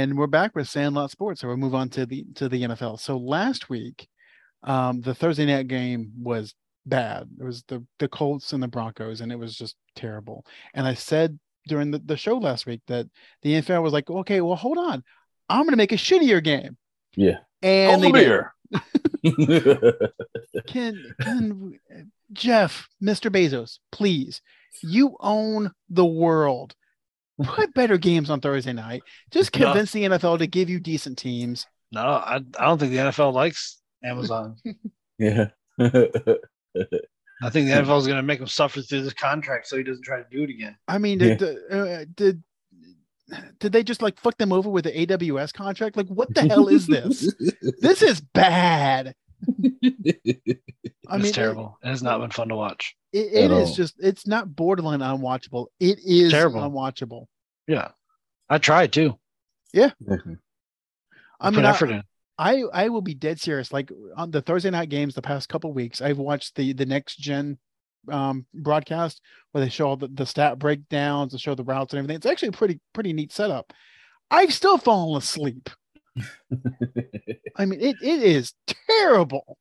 [0.00, 2.98] And we're back with Sandlot Sports, so we'll move on to the to the NFL.
[3.00, 4.08] So last week,
[4.62, 6.54] um, the Thursday night game was
[6.86, 7.28] bad.
[7.38, 10.46] It was the the Colts and the Broncos, and it was just terrible.
[10.72, 11.38] And I said
[11.68, 13.08] during the, the show last week that
[13.42, 15.04] the NFL was like, okay, well, hold on,
[15.50, 16.78] I'm gonna make a shittier game.
[17.14, 17.40] Yeah.
[17.60, 18.54] And Hold they beer.
[20.66, 21.78] Can can
[22.32, 23.30] Jeff, Mr.
[23.30, 24.40] Bezos, please,
[24.82, 26.74] you own the world.
[27.42, 29.02] Put better games on Thursday night.
[29.30, 29.66] Just No.
[29.66, 31.66] convince the NFL to give you decent teams.
[31.92, 34.56] No, I, I don't think the NFL likes Amazon.
[35.18, 35.48] yeah.
[37.42, 39.82] I think the NFL is going to make him suffer through this contract so he
[39.82, 40.76] doesn't try to do it again.
[40.86, 42.42] I mean, did uh, did
[43.58, 45.96] did they just like fuck them over with the AWS contract?
[45.96, 47.32] Like, what the hell is this?
[47.80, 49.14] this is bad.
[49.48, 51.78] I it's mean, terrible.
[51.82, 52.94] It has not been fun to watch.
[53.12, 53.74] It, it At is all.
[53.74, 53.94] just.
[53.98, 55.66] It's not borderline unwatchable.
[55.80, 56.60] It is Terrible.
[56.60, 57.26] unwatchable.
[57.66, 57.88] Yeah.
[58.48, 59.18] I tried too.
[59.72, 59.90] Yeah.
[61.40, 62.02] I put mean, I, effort in.
[62.38, 63.72] I I will be dead serious.
[63.72, 67.16] Like on the Thursday night games, the past couple weeks, I've watched the the next
[67.16, 67.58] gen
[68.10, 69.20] um broadcast
[69.52, 72.16] where they show all the, the stat breakdowns, and show the routes and everything.
[72.16, 73.72] It's actually a pretty pretty neat setup.
[74.30, 75.70] I've still fallen asleep.
[77.56, 78.54] I mean, it, it is
[78.88, 79.58] terrible.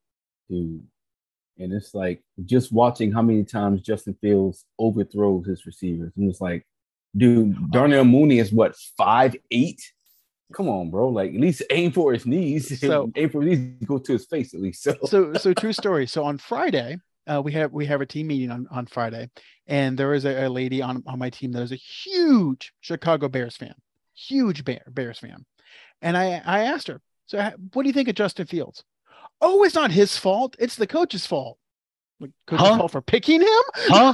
[0.49, 0.83] Dude.
[1.57, 6.13] And it's like just watching how many times Justin Fields overthrows his receivers.
[6.15, 6.65] And it's like,
[7.15, 9.81] dude, Darnell Mooney is what, five eight?
[10.53, 11.09] Come on, bro.
[11.09, 12.79] Like at least aim for his knees.
[12.79, 14.83] So- aim for his knees, go to his face at least.
[14.83, 16.07] So, So so true story.
[16.07, 19.29] So on Friday, uh, we have we have a team meeting on, on Friday,
[19.67, 23.27] and there is a, a lady on, on my team that is a huge Chicago
[23.27, 23.75] Bears fan,
[24.15, 25.45] huge Bear, Bears fan,
[26.01, 28.83] and I I asked her, so what do you think of Justin Fields?
[29.41, 30.55] Oh, it's not his fault.
[30.59, 31.57] It's the coach's fault.
[32.19, 32.77] Like coach's Huh?
[32.77, 33.63] fault for picking him?
[33.75, 34.13] Huh?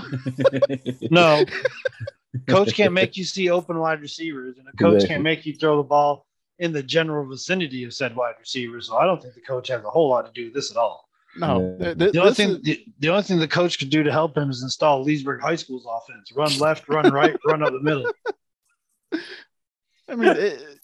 [1.10, 1.44] No.
[2.48, 5.78] coach can't make you see open wide receivers, and a coach can't make you throw
[5.78, 6.26] the ball
[6.60, 8.88] in the general vicinity of said wide receivers.
[8.88, 10.78] So I don't think the coach has a whole lot to do with this at
[10.78, 11.08] all.
[11.38, 11.76] No.
[11.80, 11.86] Yeah.
[11.86, 14.12] th- th- The only thing is- the, the only thing the coach could do to
[14.12, 17.80] help him is install Leesburg High School's offense: run left, run right, run up the
[17.82, 18.06] middle.
[20.08, 20.80] I mean, it,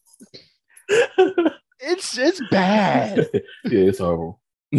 [1.80, 3.30] it's it's bad.
[3.34, 4.42] yeah, it's horrible.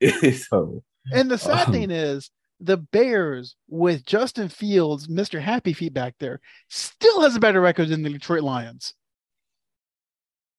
[0.00, 0.84] it's horrible.
[1.12, 2.30] And the sad Um, thing is,
[2.60, 5.40] the Bears with Justin Fields, Mr.
[5.40, 8.94] Happy Feet back there, still has a better record than the Detroit Lions.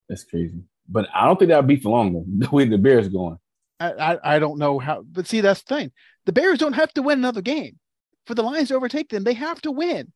[0.08, 0.62] That's crazy.
[0.88, 2.24] But I don't think that'll be for long though.
[2.46, 3.38] The way the Bears going.
[3.80, 5.92] I, I, I don't know how, but see, that's the thing.
[6.26, 7.78] The Bears don't have to win another game.
[8.26, 10.12] For the Lions to overtake them, they have to win.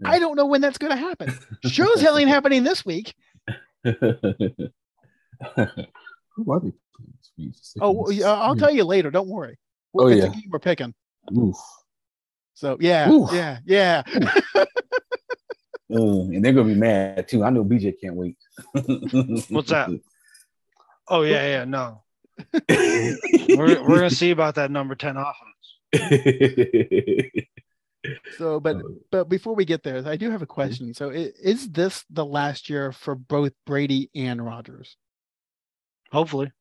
[0.00, 0.10] Yeah.
[0.10, 1.36] I don't know when that's going to happen.
[1.64, 3.14] Shows as hell ain't happening this week.
[3.84, 3.92] Who
[6.50, 6.72] are they?
[7.80, 9.10] Oh, I'll tell you later.
[9.10, 9.58] Don't worry.
[9.96, 10.30] Oh, it's yeah.
[10.30, 10.94] a game we're picking.
[11.36, 11.56] Oof.
[12.54, 13.32] So yeah, Oof.
[13.32, 14.02] yeah, yeah.
[15.90, 17.42] Uh, and they're gonna be mad too.
[17.42, 18.36] I know BJ can't wait.
[19.48, 19.88] What's that?
[21.08, 22.02] Oh yeah, yeah, no.
[22.68, 25.78] We're we're gonna see about that number ten offense.
[28.36, 28.94] So, but Oh.
[29.10, 30.94] but before we get there, I do have a question.
[30.94, 34.96] So, is this the last year for both Brady and Rodgers?
[36.12, 36.52] Hopefully,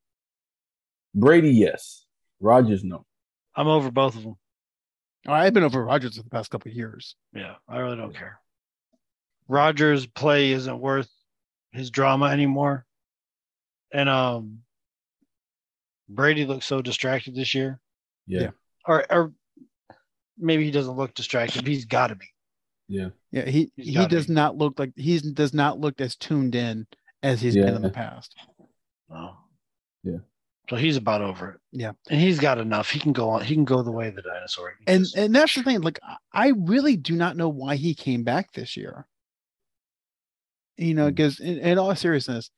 [1.14, 2.06] Brady, yes.
[2.40, 3.06] Rodgers, no.
[3.56, 4.36] I'm over both of them.
[5.28, 7.16] I've been over Rodgers for the past couple of years.
[7.34, 8.40] Yeah, I really don't care.
[9.48, 11.10] Rodgers' play isn't worth
[11.72, 12.86] his drama anymore,
[13.94, 14.60] and um,
[16.10, 17.80] Brady looks so distracted this year,
[18.26, 18.42] Yeah.
[18.42, 18.50] Yeah.
[18.86, 19.34] or or
[20.38, 21.64] maybe he doesn't look distracted.
[21.64, 22.26] But he's got to be.
[22.88, 23.10] Yeah.
[23.32, 24.34] Yeah, he He's he does be.
[24.34, 26.88] not look like he's does not look as tuned in
[27.24, 28.36] as he's been in the past.
[29.10, 29.36] No.
[30.04, 30.18] Yeah.
[30.70, 31.60] So he's about over it.
[31.72, 31.92] Yeah.
[32.10, 32.90] and he's got enough.
[32.90, 33.44] He can go on.
[33.44, 34.74] He can go the way of the dinosaur.
[34.86, 35.82] And just- and that's the thing.
[35.82, 39.08] Like I- I really do not know why he came back this year.
[40.78, 42.52] You know, because in, in all seriousness,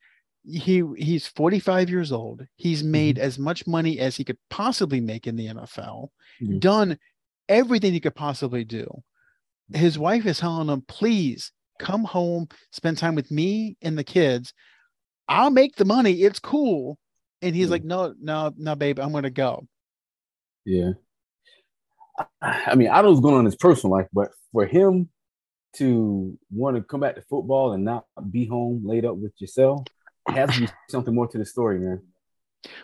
[0.44, 2.46] he he's 45 years old.
[2.56, 6.08] He's made as much money as he could possibly make in the NFL,
[6.42, 6.60] Mhm.
[6.60, 6.98] done
[7.50, 8.86] everything he could possibly do.
[9.74, 14.54] His wife is telling him, please come home, spend time with me and the kids.
[15.28, 16.12] I'll make the money.
[16.22, 16.98] It's cool.
[17.42, 17.72] And he's Yeah.
[17.72, 19.66] like, no, no, no, babe, I'm gonna go.
[20.64, 20.92] Yeah.
[22.42, 24.66] I, I mean, I don't know what's going on in his personal life, but for
[24.66, 25.08] him
[25.74, 29.84] to want to come back to football and not be home laid up with yourself
[30.26, 32.02] has to be something more to the story, man.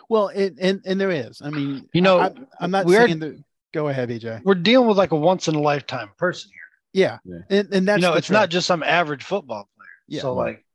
[0.09, 1.41] Well, and and, and there is.
[1.41, 2.31] I mean, You know, I,
[2.61, 3.43] am not we're- saying that.
[3.73, 4.41] Go ahead, BJ.
[4.43, 6.61] we're dealing with like a once in a lifetime person here.
[6.93, 7.39] Yeah, Yeah.
[7.49, 9.87] and and that's you know, the it's not just some average football player.
[10.07, 10.21] Yeah.
[10.21, 10.65] So like,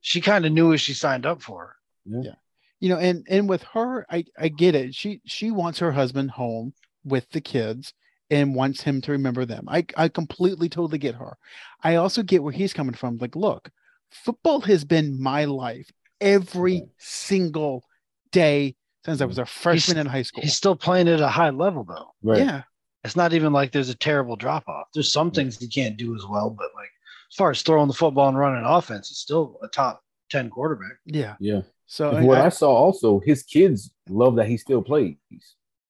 [0.00, 1.76] she kind of knew what she signed up for.
[2.06, 2.32] Yeah.
[2.80, 4.94] You know, and and with her, I I get it.
[4.94, 6.72] She she wants her husband home
[7.04, 7.92] with the kids
[8.30, 9.66] and wants him to remember them.
[9.68, 11.36] I I completely totally get her.
[11.82, 13.18] I also get where he's coming from.
[13.18, 13.70] Like, look,
[14.10, 15.90] football has been my life
[16.22, 16.80] every Yeah.
[16.98, 17.84] single
[18.32, 20.42] day since I was a freshman in high school.
[20.42, 22.12] He's still playing at a high level though.
[22.22, 22.38] Right.
[22.40, 22.62] Yeah.
[23.04, 24.88] It's not even like there's a terrible drop off.
[24.92, 26.90] There's some things he can't do as well, but like
[27.30, 30.98] as far as throwing the football and running offense, he's still a top ten quarterback.
[31.06, 31.36] Yeah.
[31.40, 31.62] Yeah.
[31.86, 35.16] So And what I- I, saw also, his kids love that he still plays.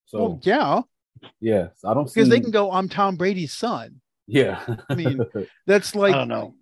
[0.06, 0.80] So well, yeah,
[1.40, 4.00] yeah, so I don't see because they can go, I'm Tom Brady's son.
[4.26, 4.64] Yeah.
[4.88, 5.20] I mean,
[5.66, 6.54] That's like I don't know.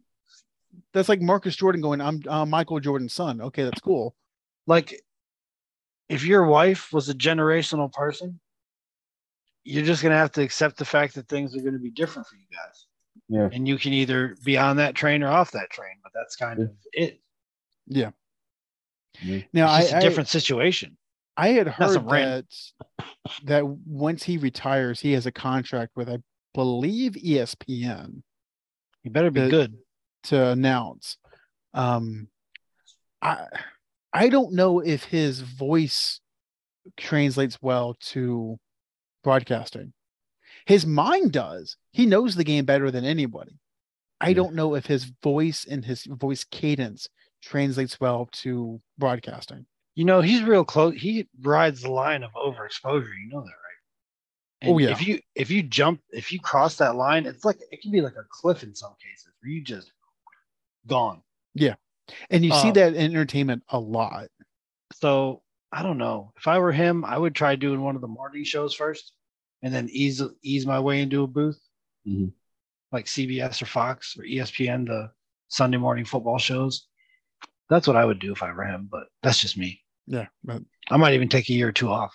[0.92, 3.40] that's like Marcus Jordan going, I'm uh, Michael Jordan's son.
[3.40, 4.14] Okay, that's cool.
[4.66, 5.00] Like
[6.08, 8.40] if your wife was a generational person,
[9.64, 12.36] you're just gonna have to accept the fact that things are gonna be different for
[12.36, 12.86] you guys.
[13.28, 13.48] Yeah.
[13.52, 16.60] And you can either be on that train or off that train, but that's kind
[16.60, 17.20] of it.
[17.86, 18.10] Yeah.
[19.20, 19.42] Yeah.
[19.52, 20.96] Now It's just I a different situation.
[21.36, 22.46] I, I had Not heard some random-
[22.96, 23.04] that
[23.44, 26.18] that once he retires, he has a contract with I
[26.54, 28.22] believe ESPN
[29.04, 29.78] You better be The- good.
[30.24, 31.18] to announce.
[31.74, 32.28] Um,
[33.20, 33.46] I
[34.12, 36.20] I don't know if his voice
[36.96, 38.58] translates well to
[39.22, 39.92] broadcasting.
[40.66, 41.76] His mind does.
[41.92, 43.58] He knows the game better than anybody.
[44.20, 44.34] I Yeah.
[44.34, 47.08] don't know if his voice and his voice cadence
[47.42, 49.66] translates well to broadcasting.
[49.94, 50.94] You know, he's real close.
[50.94, 53.12] He rides the line of overexposure.
[53.20, 54.70] You know that, right?
[54.70, 54.90] Oh, yeah.
[54.90, 58.00] If you if you jump, if you cross that line, it's like it can be
[58.00, 59.92] like a cliff in some cases where you just
[60.86, 61.22] gone.
[62.30, 64.28] And you see Um, that in entertainment a lot.
[64.94, 66.32] So I don't know.
[66.36, 69.12] If I were him, I would try doing one of the morning shows first,
[69.62, 71.60] and then ease ease my way into a booth,
[72.06, 72.32] Mhm.
[72.90, 75.12] like CBS or Fox or ESPN, the
[75.48, 76.86] Sunday morning football shows.
[77.68, 79.84] That's what I would do if I were him, but that's just me.
[80.06, 82.14] Yeah, but I might even take a year or two off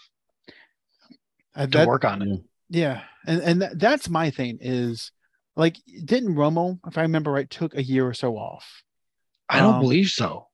[1.55, 2.27] uh, to that, work on it.
[2.27, 2.39] Yeah.
[2.69, 5.11] yeah, and and that, that's my thing is
[5.55, 8.81] like didn't Romo, if I remember right, took a year or so off.
[9.49, 10.47] I don't Um, believe so.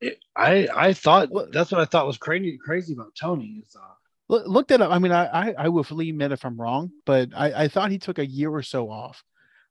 [0.00, 3.94] It, I I thought that's what I thought was crazy crazy about Tony is uh,
[4.28, 4.90] Look, look that up.
[4.90, 7.90] I mean, I, I I will fully admit if I'm wrong, but I, I thought
[7.92, 9.22] he took a year or so off.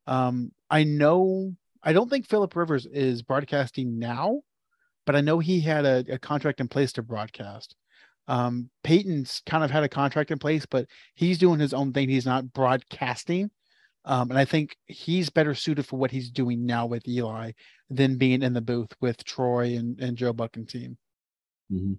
[0.08, 1.54] Um, I know
[1.84, 4.42] I don't think Philip Rivers is broadcasting now,
[5.06, 7.76] but I know he had a, a contract in place to broadcast.
[8.28, 12.10] Um, Peyton's kind of had a contract in place, but he's doing his own thing.
[12.10, 13.52] He's not broadcasting.
[14.06, 17.52] Um, and I think he's better suited for what he's doing now with Eli
[17.90, 20.98] than being in the booth with Troy and, and Joe Buck and team.
[21.72, 21.98] Mhm.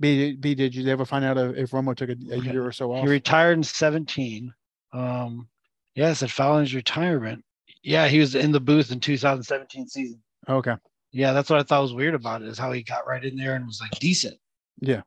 [0.00, 2.72] B, B, did you ever find out if if Romo took a, a year or
[2.72, 3.04] so off?
[3.04, 4.52] he retired in 17.
[4.92, 5.48] Um
[5.94, 7.44] yes, at following his retirement.
[7.82, 10.22] Yeah, he was in the booth in 2017 season.
[10.48, 10.74] Okay.
[11.12, 13.36] Yeah, that's what I thought was weird about it is how he got right in
[13.36, 14.36] there and was like decent.
[14.80, 15.02] Yeah.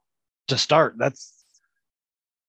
[0.47, 0.95] To start.
[0.97, 1.36] That's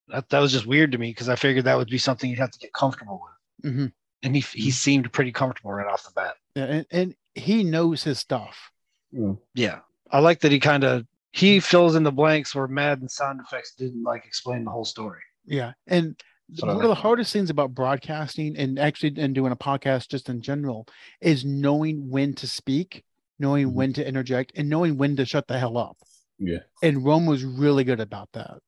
[0.09, 2.39] that that was just weird to me because I figured that would be something you'd
[2.39, 3.21] have to get comfortable
[3.63, 3.73] with.
[3.73, 3.87] hmm
[4.23, 6.35] And he he seemed pretty comfortable right off the bat.
[6.55, 8.71] Yeah, and, and he knows his stuff.
[9.13, 9.33] Yeah.
[9.55, 9.79] Yeah.
[10.11, 13.75] I like that he kind of he fills in the blanks where Madden sound effects
[13.75, 15.21] didn't like explain the whole story.
[15.47, 15.73] Yeah.
[15.87, 16.17] And
[16.49, 16.99] That's what I one of the like.
[16.99, 20.87] hardest things about broadcasting and actually and doing a podcast just in general
[21.21, 23.05] is knowing when to speak,
[23.39, 23.73] knowing Mhm.
[23.75, 25.97] when to interject, and knowing when to shut the hell up.
[26.39, 26.61] Yeah.
[26.83, 28.59] And Rome was really good about that.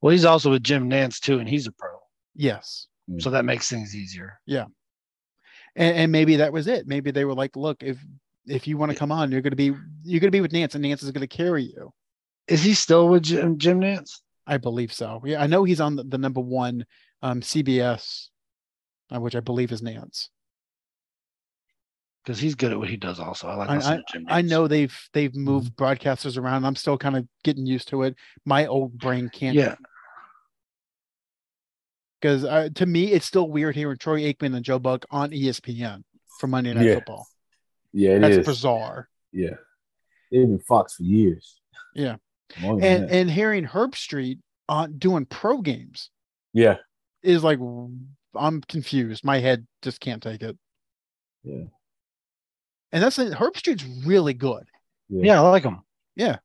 [0.00, 1.90] Well, he's also with Jim Nantz too, and he's a pro.
[2.34, 2.86] Yes.
[3.18, 4.38] So that makes things easier.
[4.46, 4.66] Yeah.
[5.74, 6.86] And, and maybe that was it.
[6.86, 7.98] Maybe they were like, look, if
[8.46, 10.84] if you want to come on, you're gonna be you're gonna be with Nantz and
[10.84, 11.92] Nantz is gonna carry you.
[12.46, 14.20] Is he still with Jim, Jim Nantz?
[14.46, 15.22] I believe so.
[15.24, 16.86] Yeah, I know he's on the, the number one
[17.22, 18.28] um, CBS,
[19.14, 20.28] uh, which I believe is Nantz.
[22.24, 23.20] Because he's good at what he does.
[23.20, 24.26] Also, I like I, I, to Jim.
[24.28, 26.64] I know they've they've moved broadcasters around.
[26.64, 28.16] I'm still kind of getting used to it.
[28.44, 29.54] My old brain can't.
[29.54, 29.76] Yeah,
[32.20, 36.02] Because uh, to me, it's still weird hearing Troy Aikman and Joe Buck on ESPN
[36.40, 36.94] for Monday Night Yeah.
[36.96, 37.26] Football.
[37.92, 38.46] Yeah, it That's is.
[38.46, 39.08] bizarre.
[39.32, 39.54] Yeah.
[40.30, 41.60] They've been Fox for years.
[41.94, 42.16] Yeah.
[42.60, 43.10] And that.
[43.10, 46.10] and hearing Herbstreit on doing pro games
[46.52, 46.76] yeah.
[47.22, 47.58] is like
[48.34, 49.24] I'm confused.
[49.24, 50.56] My head just can't take it.
[51.44, 51.64] Yeah.
[52.92, 53.32] And that's it.
[53.32, 54.64] Herbstreit's really good.
[55.08, 55.80] yeah, I like him.
[56.16, 56.38] Yeah.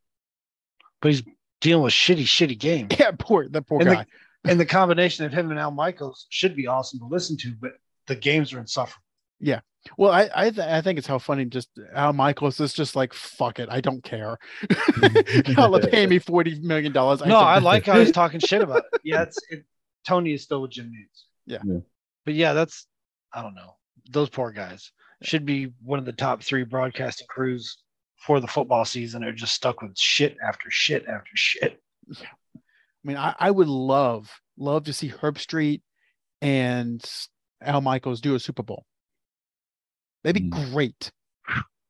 [1.02, 1.24] but he's
[1.62, 2.92] dealing with shitty, shitty games.
[3.00, 4.06] Yeah, poor that poor And the- guy.
[4.46, 7.72] And the combination of him and Al Michaels should be awesome to listen to, but
[8.08, 9.02] the games are insufferable.
[9.40, 9.62] Yeah.
[9.98, 13.14] Well, I I, th- I think it's how funny just Al Michaels is just like
[13.14, 14.38] fuck it, I don't care.
[15.48, 17.22] Y'all are paying me forty million dollars.
[17.26, 19.00] no, I like how he's talking shit about it.
[19.04, 19.66] Yeah, it's it,
[20.08, 21.24] Tony is still with Jim Nantz.
[21.46, 21.60] Yeah.
[21.66, 21.80] Yeah.
[22.26, 22.88] But yeah, that's
[23.34, 23.76] I don't know.
[24.10, 27.78] Those poor guys should be one of the top three broadcasting crews
[28.26, 29.24] for the football season.
[29.24, 31.82] Are just stuck with shit after shit after shit.
[33.04, 35.82] I mean, I, I would love love to see Herbstreit
[36.42, 37.04] and
[37.62, 38.86] Al Michaels do a Super Bowl.
[40.24, 40.72] That'd be Mm.
[40.72, 41.12] great.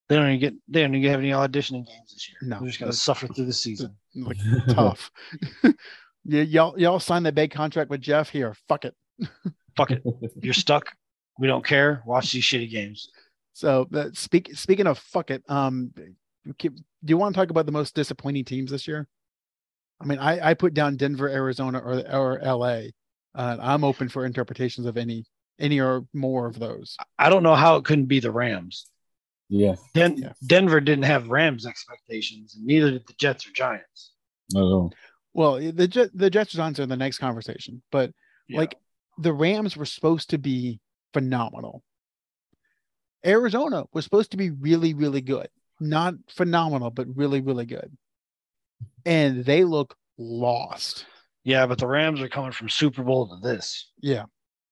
[0.09, 2.37] They don't even get they don't even have any auditioning games this year.
[2.41, 2.59] No.
[2.59, 3.95] They're just gonna suffer through the season.
[4.15, 4.37] Like
[4.69, 5.09] tough.
[6.25, 8.55] yeah, y'all y'all signed that big contract with Jeff here.
[8.67, 8.95] Fuck it.
[9.75, 10.03] Fuck it.
[10.41, 10.91] You're stuck.
[11.39, 12.03] We don't care.
[12.05, 13.09] Watch these shitty games.
[13.53, 15.91] So uh, speak speaking of fuck it, um,
[16.59, 16.69] do
[17.07, 19.07] you want to talk about the most disappointing teams this year?
[20.03, 22.89] I mean, I, I put down Denver, Arizona, or or LA.
[23.35, 25.25] Uh, I'm open for interpretations of any
[25.59, 26.97] any or more of those.
[27.17, 28.87] I don't know how it couldn't be the Rams.
[29.49, 29.75] Yeah.
[29.93, 30.33] Den- Yeah.
[30.45, 34.11] Denver didn't have Rams expectations, and neither did the Jets or Giants.
[34.51, 34.91] No.
[35.33, 38.11] Well, the Jet, the Jets or Giants are the next conversation, but
[38.47, 38.59] Yeah.
[38.59, 38.75] like
[39.17, 40.79] the Rams were supposed to be
[41.13, 41.83] phenomenal.
[43.25, 45.47] Arizona was supposed to be really, really good.
[45.79, 47.95] Not phenomenal, but really, really good.
[49.05, 51.05] And they look lost.
[51.43, 53.91] yeah, but the Rams are coming from Super Bowl to this.
[54.01, 54.25] Yeah.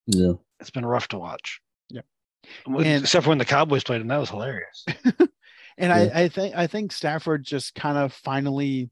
[0.07, 0.33] Yeah.
[0.59, 1.59] It's been rough to watch.
[1.89, 2.05] Yep.
[2.67, 4.85] Except And- for when the Cowboys played them, that was hilarious.
[5.77, 6.11] And Yeah.
[6.15, 8.89] I, I think I think Stafford just kind of finally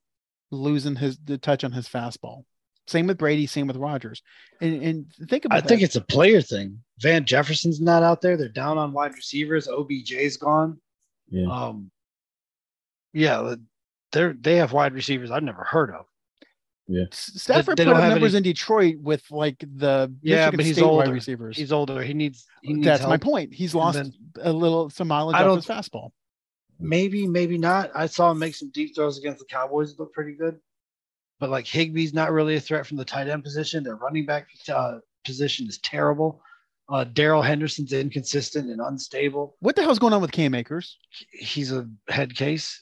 [0.49, 2.45] losing his the touch on his fastball.
[2.87, 4.23] Same with Brady, same with Rodgers.
[4.61, 6.79] And and think about I think it's a player thing.
[7.01, 8.37] Van Jefferson's not out there.
[8.37, 9.67] They're down on wide receivers.
[9.67, 10.79] OBJ's gone.
[11.29, 11.47] Yeah.
[11.51, 11.91] Um,
[13.13, 13.55] yeah,
[14.11, 16.05] they're they have wide receivers I've never heard of.
[17.11, 20.57] S- Stafford they put don't up numbers any- in Detroit with like the Yeah, Michigan
[20.57, 21.13] but he's State wide older.
[21.13, 21.55] receivers.
[21.57, 22.01] He's older.
[22.01, 22.47] He needs.
[22.63, 23.53] He needs That's my point.
[23.53, 26.09] He's lost then- a little some mileage I off don't- his fastball.
[26.79, 27.91] Maybe, maybe not.
[27.93, 29.91] I saw him make some deep throws against the Cowboys.
[29.95, 30.59] That look pretty good.
[31.39, 33.83] But like Higbee's not really a threat from the tight end position.
[33.83, 36.41] Their running back uh, position is terrible.
[36.87, 39.55] Uh, Darrell Henderson's inconsistent and unstable.
[39.59, 40.97] What the hell's going on with Cam Akers?
[41.31, 42.81] He's a head case.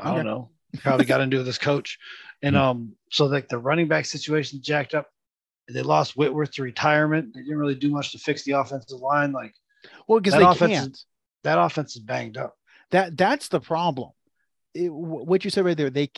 [0.00, 0.16] I Okay.
[0.16, 0.50] don't know.
[0.80, 1.98] Probably got into this coach.
[2.42, 5.06] And um, so like the running back situation jacked up.
[5.70, 7.34] They lost Whitworth to retirement.
[7.34, 9.32] They didn't really do much to fix the offensive line.
[9.32, 9.54] Like
[10.06, 11.04] Well, because That they offense can't.
[11.44, 12.54] that offense is banged up.
[12.90, 14.10] That that's the problem.
[14.74, 16.10] It- what you said right there, they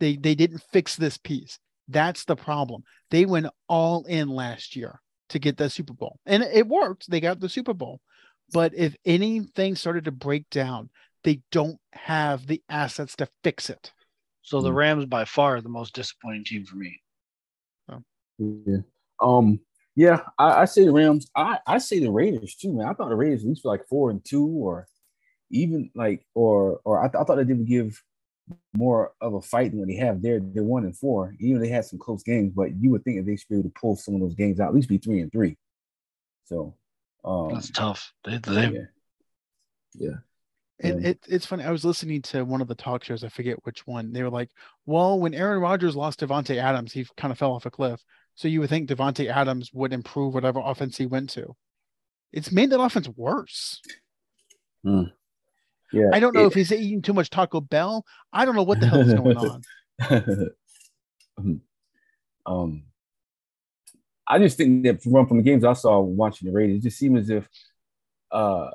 [0.00, 1.58] they they didn't fix this piece.
[1.88, 2.82] That's the problem.
[3.10, 7.10] They went all in last year to get the Super Bowl, and it worked.
[7.10, 8.00] They got the Super Bowl,
[8.52, 10.90] but if anything started to break down,
[11.24, 13.92] they don't have the assets to fix it.
[14.42, 14.76] So the Mm.
[14.76, 17.00] Rams by far are the most disappointing team for me.
[18.38, 18.78] Yeah.
[19.20, 19.60] Um.
[19.96, 20.20] Yeah.
[20.38, 21.28] I, I say the Rams.
[21.34, 22.86] I I say the Raiders too, man.
[22.86, 24.86] I thought the Raiders at least were like four and two, or
[25.50, 28.00] even like, or or I, th- I thought they would give
[28.76, 30.22] more of a fight than what they have.
[30.22, 31.34] They're they're one and four.
[31.40, 33.56] Even though they had some close games, but you would think that they should be
[33.56, 35.56] able to pull some of those games out, at least be three and three.
[36.44, 36.76] So.
[37.24, 38.12] Um, That's tough.
[38.24, 38.80] They, they, yeah.
[39.94, 40.16] Yeah.
[40.80, 41.08] And Yeah.
[41.10, 41.64] it, it's funny.
[41.64, 43.24] I was listening to one of the talk shows.
[43.24, 44.12] I forget which one.
[44.12, 44.50] They were like,
[44.86, 48.00] "Well, when Aaron Rodgers lost Davante Adams, he kind of fell off a cliff.
[48.36, 51.56] So you would think Davante Adams would improve whatever offense he went to.
[52.32, 53.80] It's made that offense worse.
[54.84, 56.10] Yeah.
[56.12, 58.04] I don't know it- if he's eating too much Taco Bell.
[58.32, 59.62] I don't know what the hell is going on.
[62.46, 62.82] um,
[64.26, 66.98] I just think that from from the games I saw watching the Raiders, it just
[66.98, 67.48] seemed as if,
[68.30, 68.70] uh,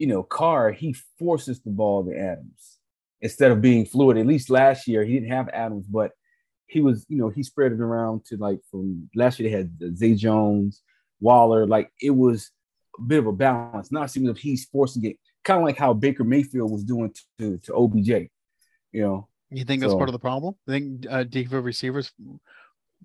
[0.00, 2.78] you know, Carr he forces the ball to Adams
[3.20, 4.16] instead of being fluid.
[4.16, 6.12] At least last year he didn't have Adams, but
[6.66, 9.96] he was, you know, he spread it around to like from last year they had
[9.96, 10.82] Zay Jones,
[11.20, 12.50] Waller, like it was
[12.98, 13.92] a bit of a balance.
[13.92, 17.58] not seems if he's forcing it, kind of like how Baker Mayfield was doing to
[17.58, 18.08] to OBJ,
[18.92, 19.28] you know.
[19.50, 20.54] You think that's So- part of the problem?
[20.66, 22.12] I think uh, Diva receivers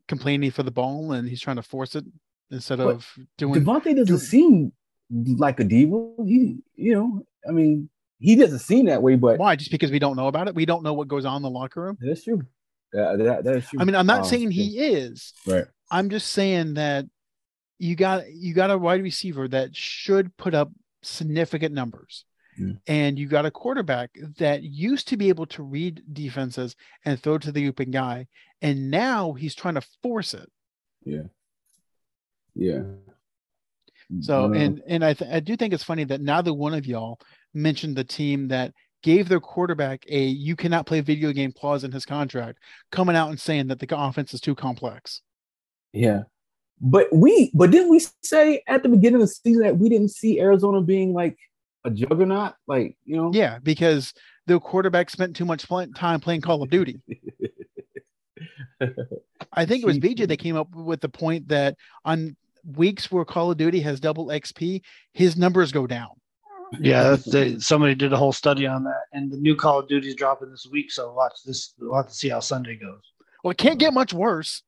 [0.07, 2.05] complaining for the ball and he's trying to force it
[2.51, 3.05] instead of
[3.37, 3.63] doing.
[3.63, 4.71] Davante doesn't do- seem
[5.09, 6.09] like a diva.
[6.25, 9.55] He, you know, I mean, he doesn't seem that way, but Why?
[9.55, 10.55] Just because we don't know about it?
[10.55, 11.97] We don't know what goes on in the locker room.
[12.01, 12.43] that's true.
[12.93, 13.79] That, that, that is true.
[13.81, 15.33] I mean, I'm not Um, saying he is.
[15.45, 15.65] right.
[15.91, 17.05] I'm just saying that
[17.77, 20.71] you got you got a wide receiver that should put up
[21.03, 22.25] significant numbers.
[22.57, 22.73] Yeah.
[22.87, 27.37] And you got a quarterback that used to be able to read defenses and throw
[27.37, 28.27] to the open guy.
[28.61, 30.49] And now he's trying to force it.
[31.03, 31.23] Yeah.
[32.55, 32.83] Yeah.
[34.21, 36.85] So, Uh, and and I, th- I do think it's funny that neither one of
[36.85, 37.19] y'all
[37.53, 41.91] mentioned the team that gave their quarterback a you cannot play video game clause in
[41.91, 42.59] his contract,
[42.91, 45.21] coming out and saying that the offense is too complex.
[45.93, 46.23] yeah.
[46.81, 50.09] But we, but didn't we say at the beginning of the season that we didn't
[50.09, 51.37] see Arizona being like
[51.85, 52.53] a juggernaut?
[52.67, 53.31] Like, you know?
[53.33, 54.13] Yeah, because
[54.45, 56.99] the quarterback spent too much play- time playing Call of Duty.
[59.53, 62.35] I think it was BJ that came up with the point that on
[62.75, 64.81] weeks where Call of Duty has double XP,
[65.13, 66.09] his numbers go down.
[66.79, 69.87] yeah, that's, they, somebody did a whole study on that, and the new Call of
[69.87, 70.91] Duty is dropping this week.
[70.91, 71.73] So watch this.
[71.79, 73.01] We'll have to see how Sunday goes.
[73.43, 74.63] Well, it can't get much worse.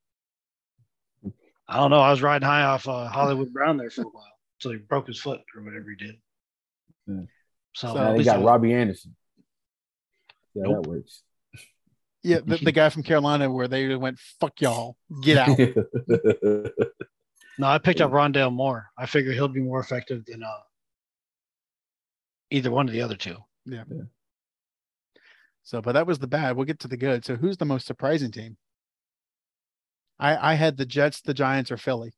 [1.70, 2.00] I don't know.
[2.00, 4.24] I was riding high off uh, Hollywood Brown there for a while
[4.58, 6.14] until he broke his foot or whatever he did.
[7.74, 9.14] So, So they got I- Robbie Anderson.
[10.54, 10.84] Yeah, Nope.
[10.84, 11.22] that works.
[12.22, 15.58] Yeah, the, the guy from Carolina where they went, fuck y'all, get out.
[17.58, 18.90] No, I picked up Rondale Moore.
[18.96, 20.48] I figure he'll be more effective than uh,
[22.50, 23.36] either one of the other two.
[23.66, 23.84] Yeah.
[25.64, 26.56] So, but that was the bad.
[26.56, 27.24] We'll get to the good.
[27.24, 28.56] So, who's the most surprising team?
[30.18, 32.12] I I had the Jets, the Giants, or Philly.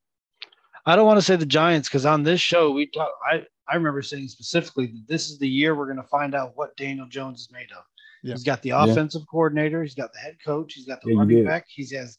[0.87, 3.77] I don't want to say the Giants because on this show we talk, I I
[3.77, 7.07] remember saying specifically that this is the year we're going to find out what Daniel
[7.09, 7.85] Jones is made of.
[8.23, 8.35] Yeah.
[8.35, 8.85] He's got the Yeah.
[8.85, 12.19] offensive coordinator, he's got the head coach, he's got the Yeah, running back, he has,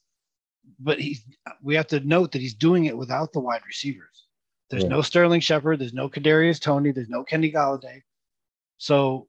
[0.79, 1.23] but he's
[1.61, 4.25] we have to note that he's doing it without the wide receivers.
[4.69, 4.89] There's Right.
[4.91, 8.01] no Sterling Shepard, there's no Kadarius Toney, there's no Kenny Golladay.
[8.77, 9.27] So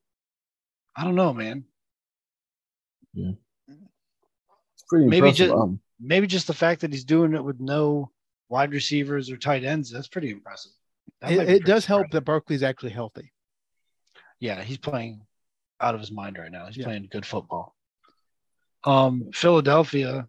[0.96, 1.64] I don't know, man.
[3.14, 3.32] Yeah.
[3.68, 5.48] It's pretty Maybe impressive.
[5.48, 8.10] ju- um, Maybe just the fact that he's doing it with no
[8.48, 10.72] wide receivers or tight ends, that's pretty impressive.
[11.20, 12.10] That It, it pretty does help surprising.
[12.14, 13.32] that Barkley's actually healthy.
[14.40, 15.24] yeah, he's playing
[15.80, 16.66] out of his mind right now.
[16.66, 16.84] He's Yeah.
[16.86, 17.76] playing good football.
[18.84, 20.28] Um, Philadelphia,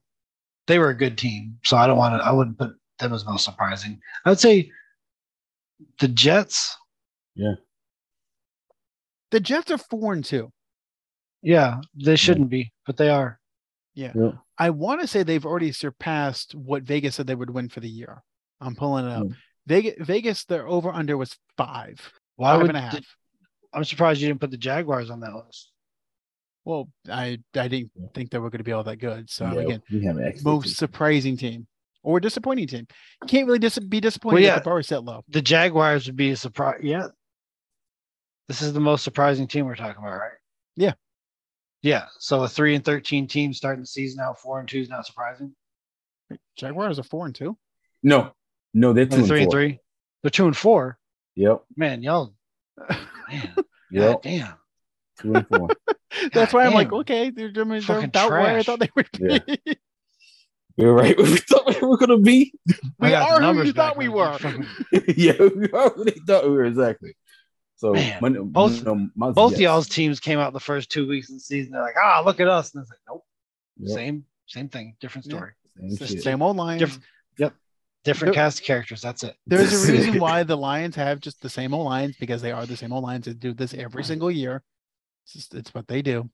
[0.68, 2.26] they were a good team, so I don't want to.
[2.26, 4.00] I wouldn't put them as most surprising.
[4.26, 4.72] I would say
[6.00, 6.78] the Jets.
[7.36, 7.56] Yeah.
[9.32, 10.52] The Jets are four and two.
[11.42, 13.40] Yeah, they shouldn't be, but they are.
[13.96, 14.12] Yeah.
[14.16, 14.32] yeah.
[14.58, 17.90] I want to say they've already surpassed what Vegas said they would win for the
[17.90, 18.24] year.
[18.62, 19.24] I'm pulling it up.
[19.24, 19.36] Mm.
[19.68, 22.00] Vegas, Vegas, their over under was five.
[22.38, 22.94] Why Five would and a half.
[22.94, 23.04] the-
[23.74, 25.72] I'm surprised you didn't put the Jaguars on that list.
[26.66, 29.30] Well, I I didn't think they were going to be all that good.
[29.30, 31.68] So yeah, again, we have an excellent most surprising team
[32.04, 32.88] or disappointing team.
[33.22, 34.60] You can't really dis- be disappointed Well, that yeah.
[34.60, 35.24] the bar is set low.
[35.30, 36.80] The Jaguars would be a surprise.
[36.82, 37.08] Yeah,
[38.48, 40.32] this is the most surprising team we're talking about, right?
[40.76, 40.94] Yeah.
[41.82, 42.06] Yeah.
[42.20, 45.06] So a three and thirteen team starting the season out four and two is not
[45.06, 45.54] surprising.
[46.58, 47.58] Jaguars are four and two.
[48.04, 48.32] No,
[48.74, 49.60] no, they're two and three and four.
[49.60, 49.80] three.
[50.22, 50.98] They're two and four.
[51.36, 52.34] Yep, Man, y'all,
[52.90, 53.54] man,
[53.92, 54.54] yep, God damn.
[55.20, 55.68] two and four.
[56.34, 59.10] That's why I'm like, okay, they're, they're they're Fucking about where I thought they would
[59.12, 59.42] be.
[59.66, 59.74] Yeah.
[60.76, 61.16] You're right.
[61.20, 62.52] We thought we were gonna be.
[63.00, 64.38] We are who you thought we were.
[65.16, 67.16] Yeah, we are who they thought we were exactly.
[67.76, 69.62] So Man, my- both- no, mine's Both Jets.
[69.62, 71.74] y'all's teams came out the first two weeks of the season.
[71.74, 72.74] They're like, ah, look at us.
[72.74, 73.24] And it's like, nope,
[73.78, 75.36] Yep, same, same thing, different Yeah.
[75.38, 75.52] story.
[75.96, 76.80] same Same old Lions.
[76.80, 77.04] Different-
[78.06, 79.02] Different There- cast of characters.
[79.02, 79.34] That's it.
[79.48, 82.66] There's a reason why the Lions have just the same old Lions because they are
[82.66, 84.62] the same old Lions that do this every single year.
[85.24, 86.30] It's just it's what they do.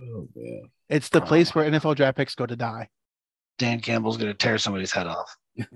[0.00, 0.70] Oh man.
[0.88, 2.88] It's the place where NFL draft picks go to die.
[3.58, 5.36] Dan Campbell's gonna tear somebody's head off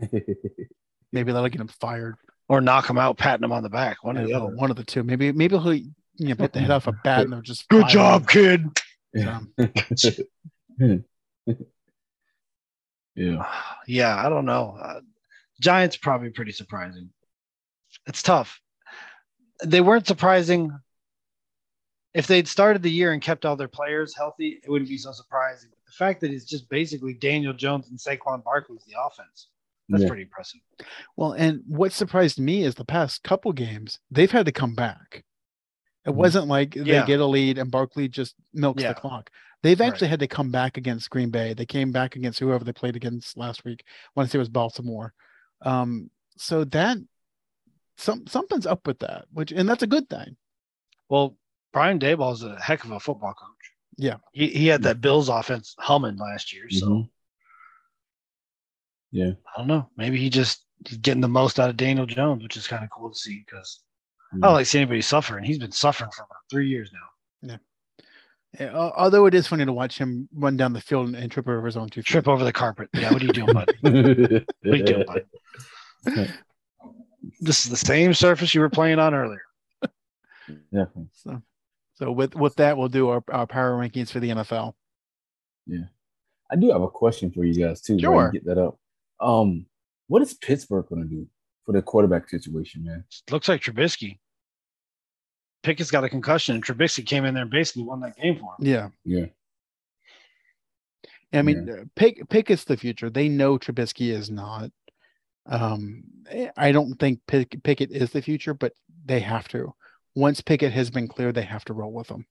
[1.12, 2.14] Maybe that'll get him fired.
[2.48, 4.02] or knock him out, patting him on the back.
[4.04, 4.46] One or the other.
[4.54, 5.02] one of the two.
[5.02, 7.88] Maybe maybe he'll you know bit the head off a bat and they'll just Good
[7.88, 8.72] job, him.
[9.14, 9.98] kid.
[9.98, 10.10] So,
[13.14, 13.46] yeah.
[13.86, 14.76] yeah, I don't know.
[14.80, 15.00] Uh,
[15.60, 17.10] Giants probably pretty surprising.
[18.06, 18.60] It's tough.
[19.64, 20.72] They weren't surprising.
[22.14, 25.12] If they'd started the year and kept all their players healthy, it wouldn't be so
[25.12, 25.70] surprising.
[25.70, 29.48] But the fact that it's just basically Daniel Jones and Saquon Barkley's the offense,
[29.88, 30.08] that's Yeah.
[30.08, 30.60] pretty impressive.
[31.16, 35.24] well, and what surprised me is the past couple games they've had to come back.
[36.04, 36.14] It Mhm.
[36.16, 38.92] wasn't like they get a lead and Barkley just milks Yeah.
[38.92, 39.30] the clock.
[39.62, 39.98] They've Right.
[40.00, 41.54] had to come back against Green Bay.
[41.54, 43.84] They came back against whoever they played against last week.
[43.86, 45.14] I want to say it was Baltimore.
[45.60, 46.98] Um, so that
[47.96, 50.36] some something's up with that, which and that's a good thing.
[51.08, 51.36] Well,
[51.72, 53.48] Brian Daboll's a heck of a football coach.
[53.96, 54.16] Yeah.
[54.32, 56.68] He, he had that Bills offense humming last year.
[56.70, 57.08] So Mhm.
[59.10, 59.32] Yeah.
[59.54, 59.88] I don't know.
[59.96, 62.90] Maybe he just he's getting the most out of Daniel Jones, which is kind of
[62.90, 63.80] cool to see because
[64.32, 64.40] I Mhm.
[64.42, 65.44] don't like seeing anybody suffering.
[65.44, 67.58] he's been suffering for about three years now.
[68.58, 71.30] Yeah, al- although it is funny to watch him run down the field and, and
[71.32, 72.06] trip over his own two feet.
[72.06, 72.88] Trip over the carpet.
[72.92, 73.74] Yeah, what are you doing, bud?
[73.82, 75.24] What are you doing, bud?
[77.40, 79.42] This is the same surface you were playing on earlier.
[80.72, 81.06] Definitely.
[81.12, 81.40] So,
[82.02, 84.74] so with with that, we'll do our, our power rankings for the NFL.
[85.68, 85.84] Yeah,
[86.50, 87.96] I do have a question for you guys too.
[87.96, 88.28] Sure.
[88.32, 88.76] Get that up.
[89.20, 89.66] Um,
[90.08, 91.28] what is Pittsburgh going to do
[91.64, 93.04] for the quarterback situation, man?
[93.30, 94.18] Looks like Trubisky.
[95.62, 98.56] Pickett's got a concussion, and Trubisky came in there and basically won that game for
[98.58, 98.66] him.
[98.66, 99.26] Yeah, Yeah.
[101.32, 103.10] I mean, uh, pick Pickett's the future.
[103.10, 104.72] They know Trubisky is not.
[105.46, 106.02] Um,
[106.56, 108.72] I don't think Pick, Pickett is the future, but
[109.04, 109.72] they have to.
[110.14, 112.26] Once Pickett has been cleared, they have to roll with him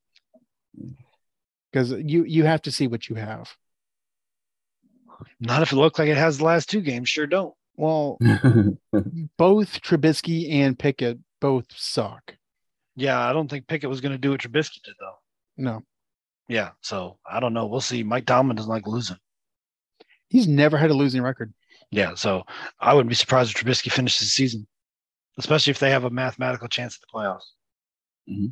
[0.79, 0.93] mm.
[1.71, 3.51] because you you have to see what you have.
[5.39, 7.09] Not if it looks like it has the last two games.
[7.09, 7.53] Sure don't.
[7.75, 8.17] Well,
[9.37, 12.35] both Trubisky and Pickett both suck.
[12.95, 15.15] Yeah, I don't think Pickett was going to do what Trubisky did, though.
[15.57, 15.83] No,
[16.47, 17.65] Yeah, so I don't know.
[17.67, 18.03] We'll see.
[18.03, 19.17] Mike Tomlin doesn't like losing.
[20.29, 21.53] he's never had a losing record.
[21.91, 22.43] Yeah, so
[22.79, 24.67] I wouldn't be surprised if Trubisky finishes the season,
[25.37, 27.51] especially if they have a mathematical chance at the playoffs.
[28.29, 28.47] Mm-hmm.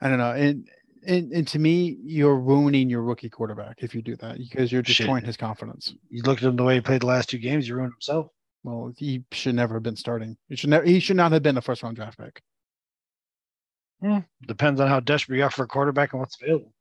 [0.00, 0.32] I don't know.
[0.32, 0.68] And,
[1.06, 4.84] and and to me, you're ruining your rookie quarterback if you do that because you're
[4.84, 4.98] Shit.
[4.98, 5.94] destroying his confidence.
[6.10, 8.28] You looked at him the way he played the last two games, you ruined himself.
[8.64, 10.36] Well, he should never have been starting.
[10.48, 10.84] He should never.
[10.84, 12.40] He should not have been a first round draft pick.
[14.00, 14.18] Hmm.
[14.46, 16.72] Depends on how desperate you are for a quarterback and what's available.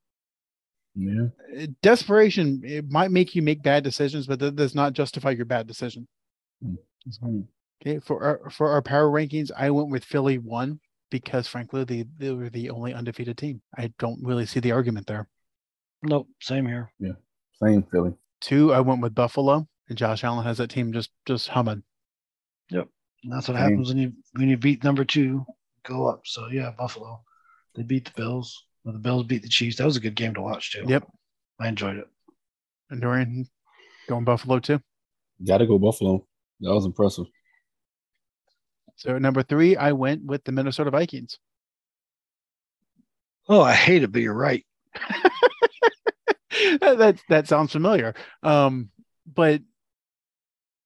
[0.95, 1.27] Yeah.
[1.57, 5.45] Uh, Desperation it might make you make bad decisions, but that does not justify your
[5.45, 6.07] bad decision.
[6.63, 7.41] Hmm.
[7.81, 10.79] Okay, for our for our power rankings, I went with Philly one
[11.11, 13.61] because frankly they, they were the only undefeated team.
[13.77, 15.27] I don't really see the argument there.
[16.01, 16.91] Nope, same here.
[16.99, 17.11] Yeah,
[17.61, 18.13] same Philly.
[18.39, 21.83] Two, I went with Buffalo, and Josh Allen has that team just just humming.
[22.71, 22.87] Yep,
[23.23, 23.63] and that's what Same.
[23.69, 25.45] happens when you when you beat number two,
[25.83, 26.21] go up.
[26.25, 27.21] So yeah, Buffalo.
[27.75, 28.65] They beat the Bills.
[28.83, 29.77] Well, the Bills beat the Chiefs.
[29.77, 30.83] That was a good game to watch too.
[30.87, 31.07] Yep.
[31.59, 32.07] I enjoyed it.
[32.89, 33.45] And Dorian
[34.09, 34.81] going Buffalo too.
[35.45, 36.25] Got to go Buffalo.
[36.61, 37.27] That was impressive.
[39.01, 41.39] So at number three, I went with the Minnesota Vikings.
[43.49, 44.63] Oh, I hate it, but you're right.
[46.81, 48.13] that, that that sounds familiar.
[48.43, 48.89] Um,
[49.25, 49.61] but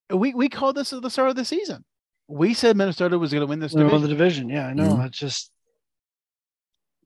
[0.10, 1.84] we we called this at the start of the season.
[2.30, 4.02] We said Minnesota was going to win this We won division.
[4.10, 4.50] the division.
[4.50, 4.94] Yeah, I know.
[4.96, 5.08] Mhm.
[5.08, 5.52] It's just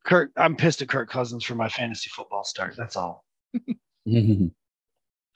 [0.06, 0.30] Kirk.
[0.38, 2.76] I'm pissed at Kirk Cousins for my fantasy football start.
[2.78, 3.26] That's all.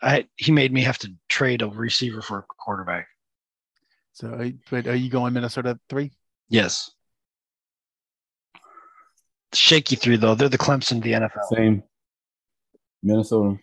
[0.03, 3.07] I he made me have to trade a receiver for a quarterback.
[4.13, 6.11] So, but are you going Minnesota three?
[6.49, 6.91] Yes.
[9.53, 10.35] Shaky three though.
[10.35, 11.47] They're the Clemson of the NFL.
[11.55, 11.83] Same.
[13.01, 13.57] Minnesota.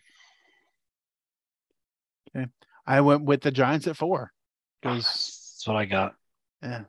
[2.36, 2.46] Okay.
[2.86, 4.32] I went with the Giants at four
[4.80, 6.14] because That's what I got.
[6.62, 6.82] yeah,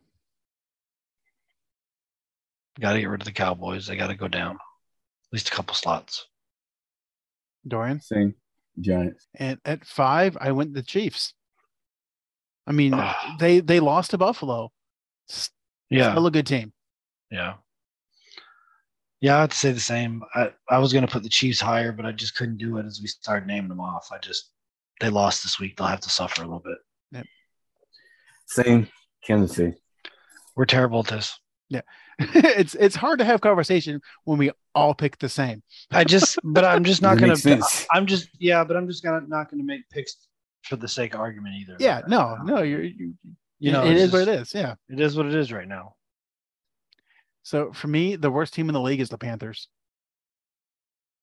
[2.80, 3.88] Got to get rid of the Cowboys.
[3.88, 6.28] They got to go down at least a couple slots.
[7.68, 8.02] Dorian.
[8.02, 8.34] Same.
[8.80, 9.28] Giants.
[9.36, 11.34] And at five, I went the Chiefs.
[12.68, 12.94] I mean,
[13.40, 14.72] they they lost to Buffalo.
[15.30, 15.50] S-
[15.90, 16.72] Yeah, Still a good team.
[17.32, 17.56] yeah,
[19.20, 19.38] yeah.
[19.38, 20.24] I have to say the same.
[20.36, 23.00] I I was gonna put the Chiefs higher, but I just couldn't do it as
[23.02, 24.10] we started naming them off.
[24.12, 24.52] I just
[25.00, 25.78] they lost this week.
[25.78, 26.78] They'll have to suffer a little bit.
[28.48, 28.88] Same.
[29.26, 29.78] Kansas City.
[30.56, 31.40] We're terrible at this.
[31.70, 31.82] Yeah.
[32.20, 35.64] it's it's hard to have conversation when we all pick the same.
[35.90, 37.38] I just, but I'm just not gonna.
[37.38, 37.88] sense.
[37.92, 40.18] I'm just, yeah, but I'm just gonna not gonna make picks
[40.64, 41.76] for the sake of argument either.
[41.80, 42.44] Yeah, Right no, now.
[42.44, 43.14] no, you're you,
[43.60, 44.54] you know, it it's is what it is.
[44.54, 44.76] Yeah.
[44.90, 45.96] It is what it is right now.
[47.44, 49.68] So for me, the worst team in the league is the Panthers.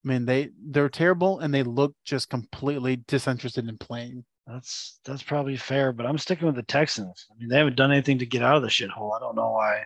[0.04, 4.24] I mean, they they're terrible and they look just completely disinterested in playing.
[4.46, 7.26] That's that's probably fair, but I'm sticking with the Texans.
[7.30, 9.14] I mean, they haven't done anything to get out of the shithole.
[9.14, 9.84] I don't know why.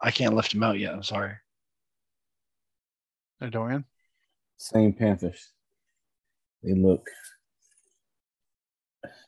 [0.00, 0.92] I can't lift them out yet.
[0.92, 1.34] I'm sorry.
[3.50, 3.84] Dorian.
[4.58, 5.52] Same Panthers.
[6.62, 7.08] They look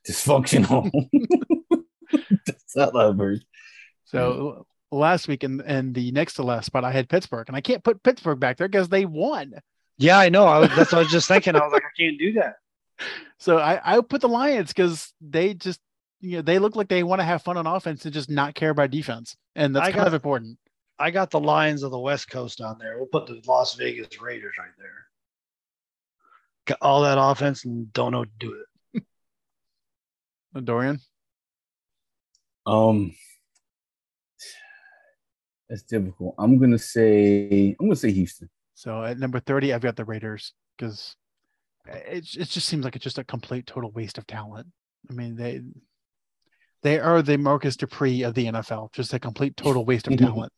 [0.09, 0.91] dysfunctional.
[2.47, 3.45] That's all I've heard.
[4.05, 7.61] So last week and and the next to last spot, I had Pittsburgh, and I
[7.61, 9.55] can't put Pittsburgh back there because they won.
[9.99, 10.45] Yeah, I know.
[10.47, 11.55] I was, that's what I was just thinking.
[11.55, 12.57] I was like, I can't do that.
[13.39, 15.81] So I I put the Lions because they just
[16.21, 18.55] you know they look like they want to have fun on offense and just not
[18.55, 20.59] care about defense, and that's I kind got- of important.
[21.01, 22.99] I got the Lions of the West Coast on there.
[22.99, 25.07] We'll put the Las Vegas Raiders right there.
[26.67, 28.67] Got all that offense and don't know what to do with it.
[30.61, 31.01] Dorian.
[32.67, 33.15] Um,
[35.69, 36.35] that's difficult.
[36.39, 38.51] I'm gonna say I'm gonna say Houston.
[38.75, 41.17] So at number 30, I've got the Raiders because
[41.87, 44.67] it, it just seems like it's just a complete total waste of talent.
[45.11, 45.63] I mean, they
[46.83, 50.53] they are the Marcus Dupree of the NFL, just a complete total waste of talent.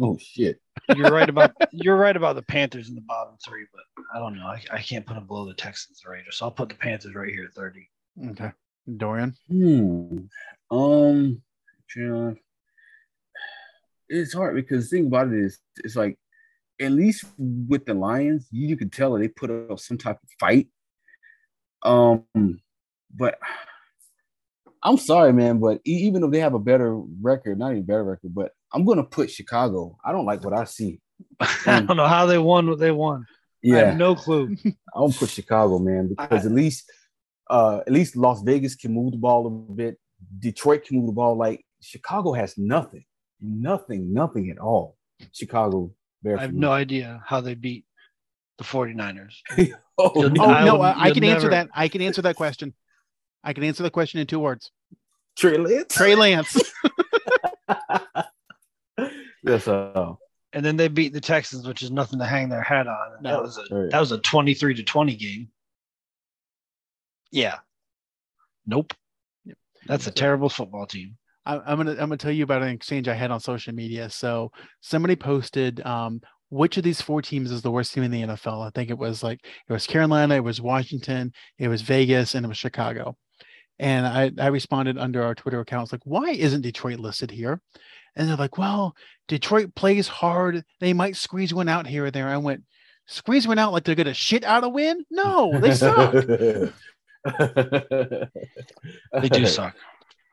[0.00, 0.58] Oh shit.
[0.96, 4.36] You're right about you're right about the Panthers in the bottom three, but I don't
[4.36, 4.46] know.
[4.46, 7.14] I, I can't put them below the Texans or Raiders, so I'll put the Panthers
[7.14, 7.88] right here at 30.
[8.30, 8.50] Okay.
[8.96, 9.34] Dorian.
[9.48, 10.18] Hmm.
[10.70, 11.42] Um.
[11.88, 12.38] John.
[14.08, 16.18] It's hard because the thing about it is, it's like,
[16.80, 20.28] at least with the Lions, you, you could tell they put up some type of
[20.38, 20.68] fight.
[21.82, 22.24] Um,
[23.14, 23.38] but
[24.82, 28.04] I'm sorry, man, but e- even if they have a better record, not even better
[28.04, 29.96] record, but I'm gonna put Chicago.
[30.04, 31.00] I don't like what I see.
[31.40, 33.26] I don't know how they won what they won.
[33.64, 34.56] I Yeah, have no clue.
[34.64, 36.90] I'm gonna put Chicago, man, because at least
[37.58, 39.94] uh at least Las Vegas can move the ball a little bit.
[40.46, 41.36] Detroit can move the ball.
[41.36, 43.04] Like Chicago has nothing,
[43.40, 44.96] nothing, nothing at all.
[45.32, 46.38] Chicago Bears.
[46.38, 47.84] I have no idea how they beat
[48.58, 49.34] the 49ers.
[49.98, 51.68] Oh, Oh I no, I, I you'll can answer that.
[51.74, 52.72] I can answer that question.
[53.44, 54.72] I can answer the question in two words.
[55.36, 55.94] Trey Lance.
[55.94, 56.56] Trey Lance.
[59.44, 60.14] yes, uh,
[60.54, 63.12] And then they beat the Texans, which is nothing to hang their hat on.
[63.14, 63.30] And No.
[63.30, 63.90] that was a Right.
[63.90, 65.48] that was a 23 to 20 game.
[67.32, 67.58] Yeah.
[68.66, 68.94] Nope.
[69.44, 69.56] Yep.
[69.86, 71.16] That's a terrible football team.
[71.44, 74.08] I, I'm gonna I'm gonna tell you about an exchange I had on social media.
[74.10, 78.22] So somebody posted um, which of these four teams is the worst team in the
[78.22, 78.64] NFL.
[78.64, 82.44] I think it was like it was Carolina, it was Washington, it was Vegas, and
[82.44, 83.16] it was Chicago.
[83.78, 87.60] And I I responded under our Twitter accounts like, why isn't Detroit listed here?
[88.14, 88.94] And they're like, well,
[89.26, 90.62] Detroit plays hard.
[90.80, 92.28] They might squeeze one out here or there.
[92.28, 92.62] I went,
[93.06, 95.04] squeeze one out like they're gonna shit out a win?
[95.10, 96.12] No, they suck.
[97.24, 98.28] They
[99.28, 99.76] do suck.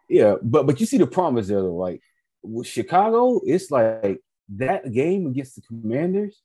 [0.10, 2.02] Yeah, but but you see the problem is there though, like
[2.42, 4.20] with Chicago, it's like
[4.56, 6.42] that game against the Commanders.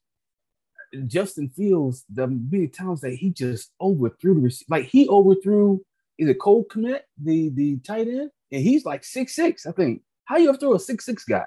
[1.07, 5.81] Justin Fields, the many times that he just overthrew the like he overthrew
[6.19, 10.03] is it Cole Kmet, the the tight end, and he's like six six, I think.
[10.25, 11.45] How you overthrow a six six guy?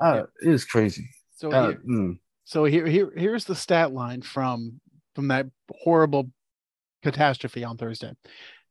[0.00, 1.08] Uh, it is crazy.
[1.36, 2.18] So Uh, here, mm.
[2.44, 4.80] so here here here's the stat line from
[5.14, 6.30] from that horrible
[7.02, 8.12] catastrophe on Thursday.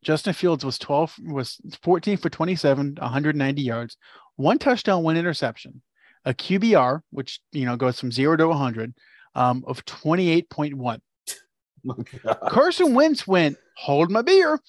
[0.04, 3.98] Justin Fields was 12 was 14 for 27, 190 yards,
[4.36, 5.82] one touchdown, one interception,
[6.26, 8.94] a QBR, which you know goes from zero to 100,
[9.36, 11.00] um, of 28.1.
[11.84, 12.39] My God.
[12.50, 14.60] Carson Wentz went, hold my beer.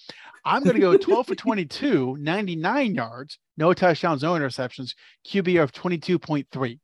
[0.45, 4.95] I'm going to go 12 for 22, 99 yards, no touchdowns, no interceptions,
[5.27, 6.79] QBR of 22.3.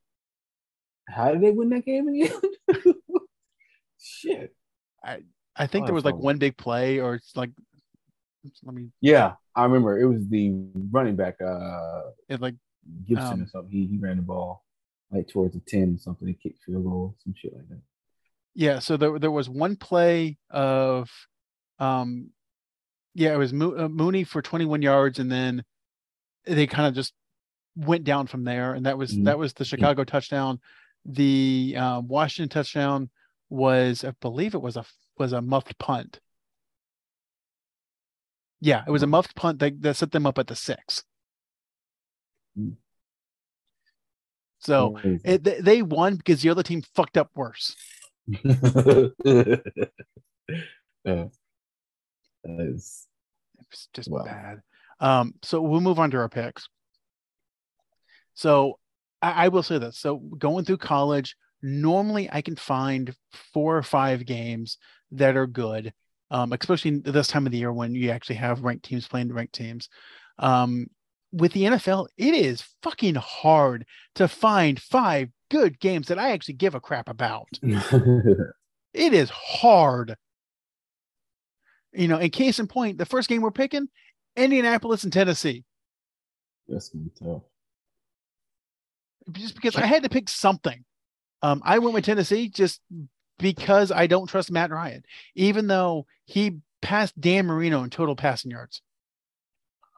[1.08, 2.94] How did they win that game in the end?
[3.98, 4.54] Shit.
[5.02, 5.20] I
[5.66, 7.50] think Oh, there was like one big play or it's like,
[8.62, 10.52] let me, Yeah, I remember it was the
[10.90, 12.54] running back, uh, it like,
[13.06, 13.70] Gibson Um, or something.
[13.70, 14.64] He he ran the ball
[15.10, 16.28] like towards the 10 or something.
[16.28, 17.80] He kicked field goal, some shit like that.
[18.54, 18.78] yeah.
[18.78, 21.10] So there, there was one play of,
[21.78, 22.30] um,
[23.14, 25.64] yeah, it was Mo- uh, Mooney for 21 yards and then
[26.44, 27.12] they kind of just
[27.76, 28.74] went down from there.
[28.74, 29.24] And that was, Mhm.
[29.24, 30.60] that was the Chicago touchdown.
[31.04, 33.10] The uh, Washington touchdown
[33.50, 34.84] was, I believe it was a,
[35.18, 36.20] was a muffed punt.
[38.60, 39.10] Yeah, it was a Mhm.
[39.10, 41.04] muffed punt that, that set them up at the six.
[42.58, 42.76] Mm.
[44.60, 47.76] So it, they- won because the other team fucked up worse.
[51.04, 51.24] yeah.
[52.44, 53.06] Is
[53.70, 54.24] It's just Wow.
[54.24, 54.62] bad.
[55.00, 56.68] Um, so we'll move on to our picks.
[58.34, 58.78] So
[59.22, 59.98] I, I will say this.
[59.98, 63.14] So going through college, normally I can find
[63.52, 64.78] four or five games
[65.12, 65.92] that are good,
[66.30, 69.54] um, especially this time of the year when you actually have ranked teams playing ranked
[69.54, 69.88] teams.
[70.38, 70.86] Um,
[71.32, 76.54] with the NFL, it is fucking hard to find five good games that I actually
[76.54, 77.48] give a crap about.
[78.94, 80.16] It is hard.
[81.92, 83.88] You know, in case in point, the first game we're picking,
[84.36, 85.64] Indianapolis and Tennessee.
[86.66, 87.42] That's gonna be tough.
[89.32, 90.84] Just because I had to pick something.
[91.42, 92.80] Um, I went with Tennessee just
[93.38, 98.50] because I don't trust Matt Ryan, even though he passed Dan Marino in total passing
[98.50, 98.82] yards.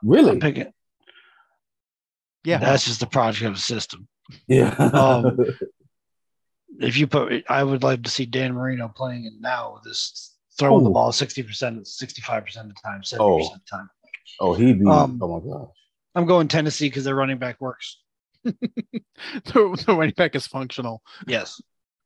[0.02, 0.30] Really?
[0.32, 0.72] I'm picking.
[2.44, 2.58] Yeah.
[2.58, 4.08] That's just the project of the system.
[4.46, 4.74] yeah.
[4.74, 5.38] Um,
[6.78, 10.34] If you put, I would like to see Dan Marino playing it now with this
[10.58, 13.38] throwing the ball 60%, 65% of the time, 70% Oh.
[13.40, 13.90] of the time.
[14.40, 14.86] oh, he'd be.
[14.86, 15.68] Um, oh my gosh.
[16.14, 17.98] I'm going Tennessee because their running back works.
[18.44, 18.54] the,
[19.44, 21.02] the running back is functional.
[21.26, 21.60] Yes.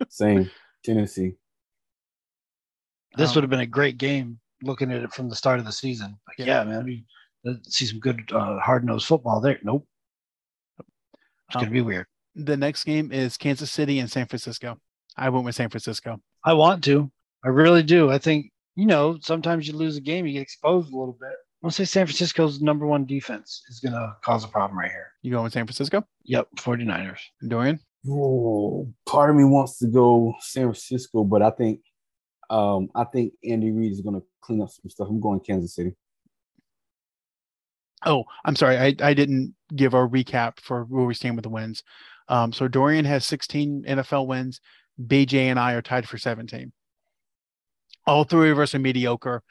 [0.09, 0.51] Same.
[0.85, 1.35] Tennessee.
[3.16, 5.64] This Um, would have been a great game looking at it from the start of
[5.64, 6.18] the season.
[6.27, 6.47] Like, Yeah.
[6.47, 7.05] yeah, man, we
[7.44, 9.59] let's see some good uh, hard nosed football there.
[9.62, 9.87] Nope.
[10.79, 12.07] It's Um, going to be weird.
[12.35, 14.81] The next game is Kansas City and San Francisco.
[15.16, 16.20] I went with San Francisco.
[16.42, 17.12] I want to.
[17.44, 18.11] I really do.
[18.11, 21.35] I think, you know, sometimes you lose a game, you get exposed a little bit.
[21.62, 25.12] I'll say San Francisco's number one defense is going to cause a problem right here.
[25.23, 26.05] You going with San Francisco?
[26.25, 27.20] Yep, 49ers.
[27.47, 27.79] Dorian?
[28.09, 31.81] Oh, part of me wants to go San Francisco, but I think
[32.51, 35.09] um I think Andy Reid is gonna clean up some stuff.
[35.09, 35.95] I'm going Kansas City.
[38.07, 38.77] Oh, I'm sorry.
[38.77, 41.83] I, I didn't give our recap for where we stand with the wins.
[42.29, 44.61] Um, so Dorian has 16 NFL wins.
[45.03, 46.71] BJ and I are tied for 17.
[48.07, 49.43] All three of us are mediocre.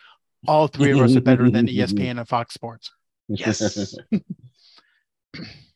[0.47, 2.91] All three of us are better than ESPN and Fox Sports.
[3.27, 3.95] Yes.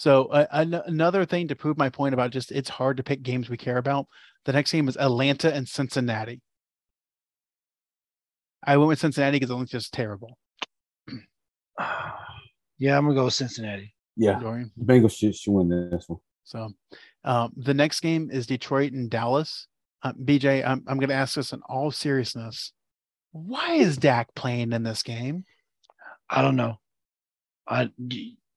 [0.00, 3.22] So uh, an- another thing to prove my point about just it's hard to pick
[3.22, 4.06] games we care about.
[4.46, 6.40] The next game is Atlanta and Cincinnati.
[8.64, 10.38] I went with Cincinnati because Atlanta's just terrible.
[12.78, 13.92] yeah, I'm going to go with Cincinnati.
[14.16, 14.72] yeah, Dorian.
[14.82, 16.20] Bengals should, should win this one.
[16.44, 16.70] So
[17.24, 19.66] um, the next game is Detroit and Dallas.
[20.02, 22.72] Uh, BJ, I'm, I'm going to ask this in all seriousness.
[23.32, 25.44] Why is Dak playing in this game?
[26.30, 26.78] I don't know.
[27.68, 27.90] I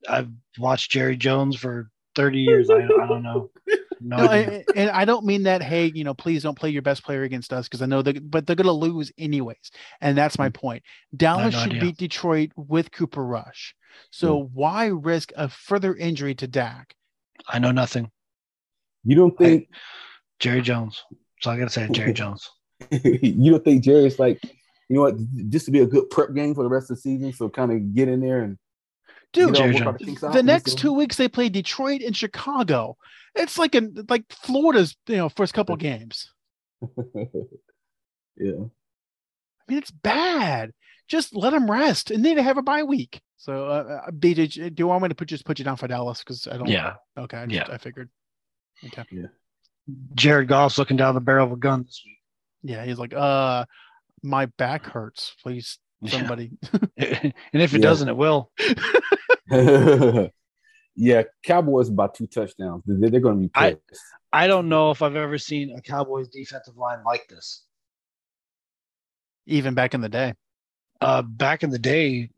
[0.07, 2.69] I've watched Jerry Jones for 30 years.
[2.69, 3.49] I, I don't know.
[4.05, 4.55] No, No, idea.
[4.67, 5.63] and, and I don't mean that.
[5.63, 8.29] Hey, you know, please don't play your best player against us because I know that,
[8.29, 10.53] but they're going to lose anyways, and that's my hmm.
[10.53, 10.83] point.
[11.15, 11.81] Dallas no should idea.
[11.81, 13.73] beat Detroit with Cooper Rush.
[14.11, 14.47] So hmm.
[14.53, 16.93] why risk a further injury to Dak?
[17.47, 18.11] I know nothing.
[19.05, 19.69] You don't think
[20.39, 21.01] Jerry Jones.
[21.41, 22.49] So I gotta say Jerry Jones.
[22.91, 24.43] you don't think Jerry's like,
[24.89, 25.15] you know what,
[25.49, 27.71] just to be a good prep game for the rest of the season, so kind
[27.71, 28.57] of get in there and
[29.33, 31.27] Dude, you know, Jerry work out the kinks out the and next two weeks they
[31.27, 32.97] play Detroit and Chicago.
[33.35, 36.31] It's like a like Florida's you know first couple games.
[38.37, 38.51] yeah.
[38.51, 40.71] I mean, it's bad.
[41.07, 43.21] Just let them rest, and then they have a bye week.
[43.37, 45.87] So, uh, uh, BJ, do you want me to put just put you down for
[45.87, 46.19] Dallas?
[46.19, 46.67] Because I don't.
[46.67, 46.93] Yeah.
[47.17, 47.37] Okay.
[47.37, 47.73] I just, Yeah.
[47.73, 48.09] I figured.
[48.85, 49.03] Okay.
[49.11, 49.27] Yeah.
[50.15, 52.17] Jared Goff's looking down the barrel of a gun this week.
[52.63, 53.65] Yeah, he's like, uh,
[54.21, 55.35] my back hurts.
[55.43, 56.11] Please, Yeah.
[56.19, 56.51] somebody.
[56.97, 57.83] and if it Yeah.
[57.83, 58.51] doesn't, it will.
[60.95, 62.83] yeah, Cowboys by two touchdowns.
[62.85, 64.01] They're, they're going to be I- pissed.
[64.31, 67.63] I don't know if I've ever seen a Cowboys defensive line like this.
[69.45, 70.33] Even back in the day.
[71.01, 72.29] Uh, back in the day,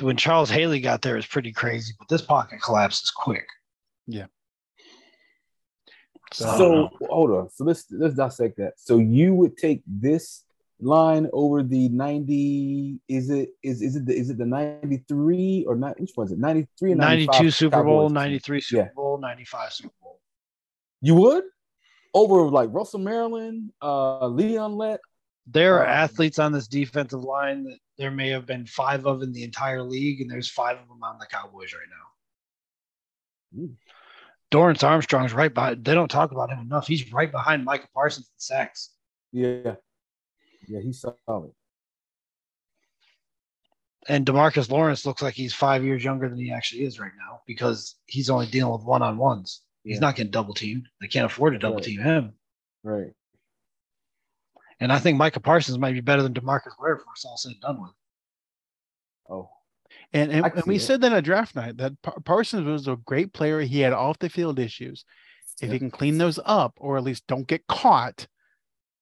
[0.00, 1.92] when Charles Haley got there, it was pretty crazy.
[1.98, 3.46] But this pocket collapses quick.
[6.32, 7.50] So, So hold on.
[7.50, 8.74] So let's let's dissect that.
[8.78, 10.42] So you would take this
[10.80, 15.74] line over the 90 is it is is it the, is it the 93 or
[15.74, 18.12] not which was it 93 and 92 Super Bowl, Cowboys?
[18.12, 18.88] 93 Super Yeah.
[18.94, 20.20] Bowl, 95 Super Bowl.
[21.00, 21.44] you would
[22.12, 25.00] over like Russell Maryland uh Leon Lett
[25.46, 29.22] There are Um, athletes on this defensive line that there may have been five of
[29.22, 32.06] in the entire league, and there's five of them on the Cowboys right now.
[33.66, 33.72] Hmm.
[34.50, 35.84] Dorance Armstrong's right behind.
[35.84, 36.86] They don't talk about him enough.
[36.86, 38.90] He's right behind Micah Parsons in sacks.
[39.32, 39.76] yeah
[40.68, 41.52] yeah he's solid
[44.08, 47.40] And Demarcus Lawrence looks like he's five years younger than he actually is right now
[47.46, 49.62] because he's only dealing with one on ones.
[49.82, 50.86] He's not getting double teamed.
[51.00, 51.84] They can't afford to double Right.
[51.84, 52.32] team him.
[52.84, 53.12] right
[54.80, 57.52] And I think Micah Parsons might be better than Demarcus Ware for it's all said
[57.52, 57.90] and done with.
[59.30, 59.50] oh
[60.12, 60.80] and and, and we it.
[60.80, 63.60] said that at draft night that Parsons was a great player.
[63.60, 65.04] He had off the field issues.
[65.60, 65.72] If Yeah.
[65.74, 68.28] he can clean those up, or at least don't get caught, he'd be a great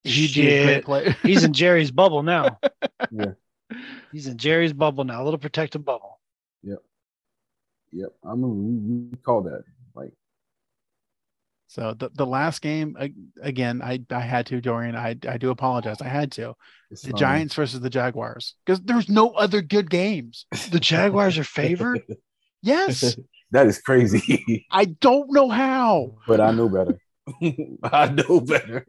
[0.04, 0.84] Shit.
[0.84, 1.16] player.
[1.22, 2.58] He's in Jerry's bubble now.
[3.10, 3.32] yeah
[4.12, 6.20] He's in Jerry's bubble now, a little protective bubble.
[6.62, 6.78] yep
[7.92, 8.10] Yep.
[8.24, 9.64] I'm gonna we, we call that
[9.94, 10.12] like
[11.68, 12.96] So the, the last game
[13.42, 14.94] again, I I had to Dorian.
[14.96, 16.00] I I do apologize.
[16.00, 16.54] I had to.
[16.90, 17.18] it's The fine.
[17.18, 20.46] Giants versus the Jaguars because there's no other good games.
[20.70, 22.02] The Jaguars are favored.
[22.62, 23.18] Yes,
[23.50, 26.14] that is crazy I don't know how.
[26.26, 26.98] but I know better
[27.82, 28.86] I know better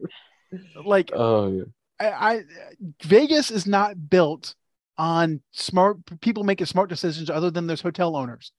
[0.84, 1.64] Like oh yeah
[1.98, 2.42] I, I
[3.02, 4.54] Vegas is not built
[4.98, 8.52] on smart people making smart decisions other than there's hotel owners.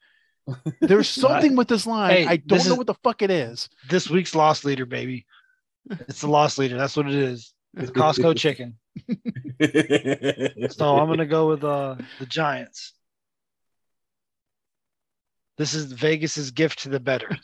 [0.82, 2.12] There's something with this line.
[2.12, 3.67] Hey, I don't know is- what the fuck it is.
[3.89, 5.26] this week's loss leader, baby.
[6.08, 6.78] It's the loss leader.
[6.78, 7.54] That's what it is.
[7.76, 8.78] It's Costco chicken.
[10.71, 12.93] So I'm gonna go with uh the Giants.
[15.58, 17.36] This is Vegas's gift to the better.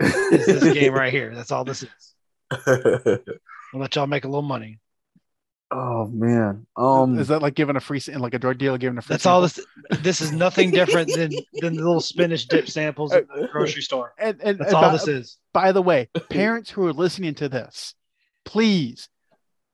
[0.00, 1.34] Is this game right here?
[1.34, 2.14] That's all this is.
[3.72, 4.78] I'll let y'all make a little money.
[5.70, 6.66] oh man.
[6.76, 9.14] Um is that like giving a free like a drug dealer giving a free?
[9.14, 9.58] That's all this.
[10.00, 14.12] This is nothing different than than the little spinach dip samples at the grocery store.
[14.18, 15.38] And, and, That's and all by, this is.
[15.52, 17.94] by the way, parents who are listening to this,
[18.44, 19.08] please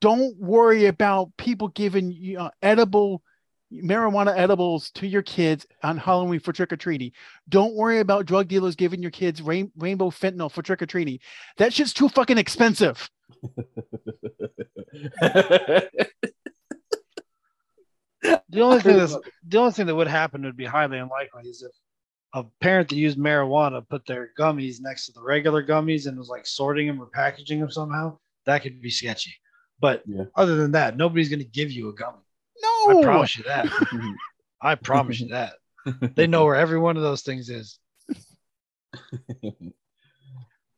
[0.01, 3.23] don't worry about people giving you uh, edible
[3.73, 7.13] marijuana edibles to your kids on Halloween for trick or treating.
[7.49, 11.19] Don't worry about drug dealers giving your kids rain, rainbow fentanyl for trick or treating.
[11.59, 13.09] That shit's too fucking expensive.
[18.51, 21.63] The only thing that's the only thing that would happen would be highly unlikely is
[21.63, 21.71] if
[22.35, 26.29] a parent that used marijuana put their gummies next to the regular gummies and was
[26.29, 28.19] like sorting them or packaging them somehow.
[28.45, 29.35] That could be sketchy.
[29.81, 30.25] But Yeah.
[30.35, 32.19] other than that, nobody's going to give you a gummy.
[32.63, 33.67] No, I promise you that.
[34.63, 35.55] I promise you that.
[36.17, 37.79] They know where every one of those things is.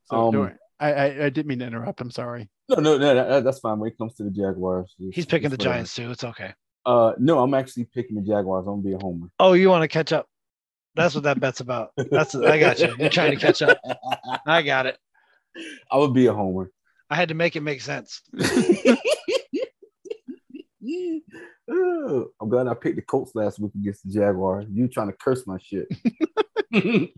[0.04, 2.00] So, Um, Dorian, I, I I didn't mean to interrupt.
[2.00, 2.50] I'm sorry.
[2.68, 3.78] no, no, no, that, that's fine.
[3.78, 5.74] When it comes to the Jaguars, He's picking the whatever.
[5.74, 6.10] Giants too.
[6.10, 6.52] It's okay.
[6.84, 8.66] Uh, no, I'm actually picking the Jaguars.
[8.66, 9.28] I'm gonna be a homer.
[9.38, 10.26] Oh, you want to catch up?
[10.96, 11.90] That's what that bet's about.
[12.10, 12.92] That's I got you.
[12.98, 13.78] You're trying to catch up.
[14.46, 14.98] I got it.
[15.92, 16.70] I would be a homer.
[17.08, 18.20] I had to make it make sense.
[21.70, 24.66] Oh, I'm glad I picked the Colts last week against the Jaguars.
[24.70, 25.88] You trying to curse my shit.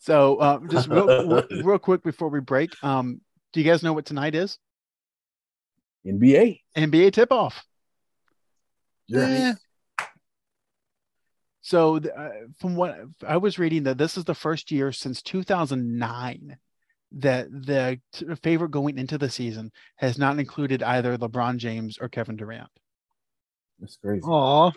[0.00, 3.20] So uh, just real, real, quick before we break, um,
[3.52, 4.58] do you guys know what tonight is?
[6.06, 6.60] NBA.
[6.74, 7.62] NBA tip off.
[9.08, 9.54] Yeah.
[11.60, 16.56] So uh, from what I was reading, that this is the first year since 2009
[17.12, 18.00] that the
[18.42, 22.68] favorite going into the season has not included either LeBron James or Kevin Durant.
[23.80, 24.22] That's crazy.
[24.22, 24.70] Aw.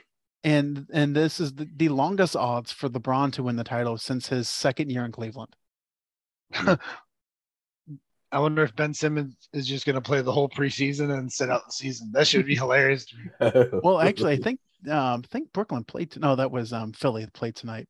[0.45, 4.27] And and this is the, the longest odds for LeBron to win the title since
[4.29, 5.55] his second year in Cleveland.
[8.31, 11.49] I wonder if Ben Simmons is just going to play the whole preseason and sit
[11.51, 12.09] out the season.
[12.13, 13.05] That should be hilarious.
[13.39, 14.59] Well, actually, I think
[14.89, 16.11] um, I think Brooklyn played.
[16.11, 17.87] t- No, that was um, Philly played tonight.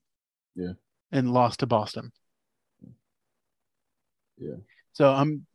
[0.56, 0.74] Yeah.
[1.12, 2.12] and lost to Boston.
[4.44, 4.56] Yeah.
[4.94, 5.46] So um,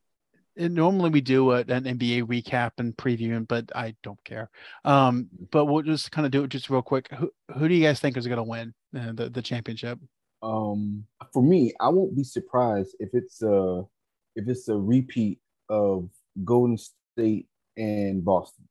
[0.57, 4.51] and normally we do a, an NBA recap and preview, but I don't care.
[4.85, 7.09] Um, but we'll just kind of do it just real quick.
[7.13, 9.99] Who who do you guys think is going to win uh, the the championship?
[10.43, 13.83] um for me i won't be surprised if it's uh
[14.37, 16.09] if it's a repeat of
[16.45, 18.65] golden state and boston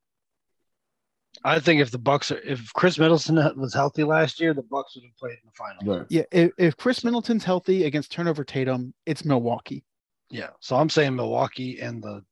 [1.44, 4.96] I think if the Bucks are, if Khris Middleton was healthy last year, the Bucks
[4.96, 5.98] would have played in the final.
[5.98, 9.84] right Yeah, if, if Khris Middleton's healthy against turnover Tatum, it's Milwaukee.
[10.30, 10.50] Yeah.
[10.60, 12.22] So I'm saying Milwaukee and the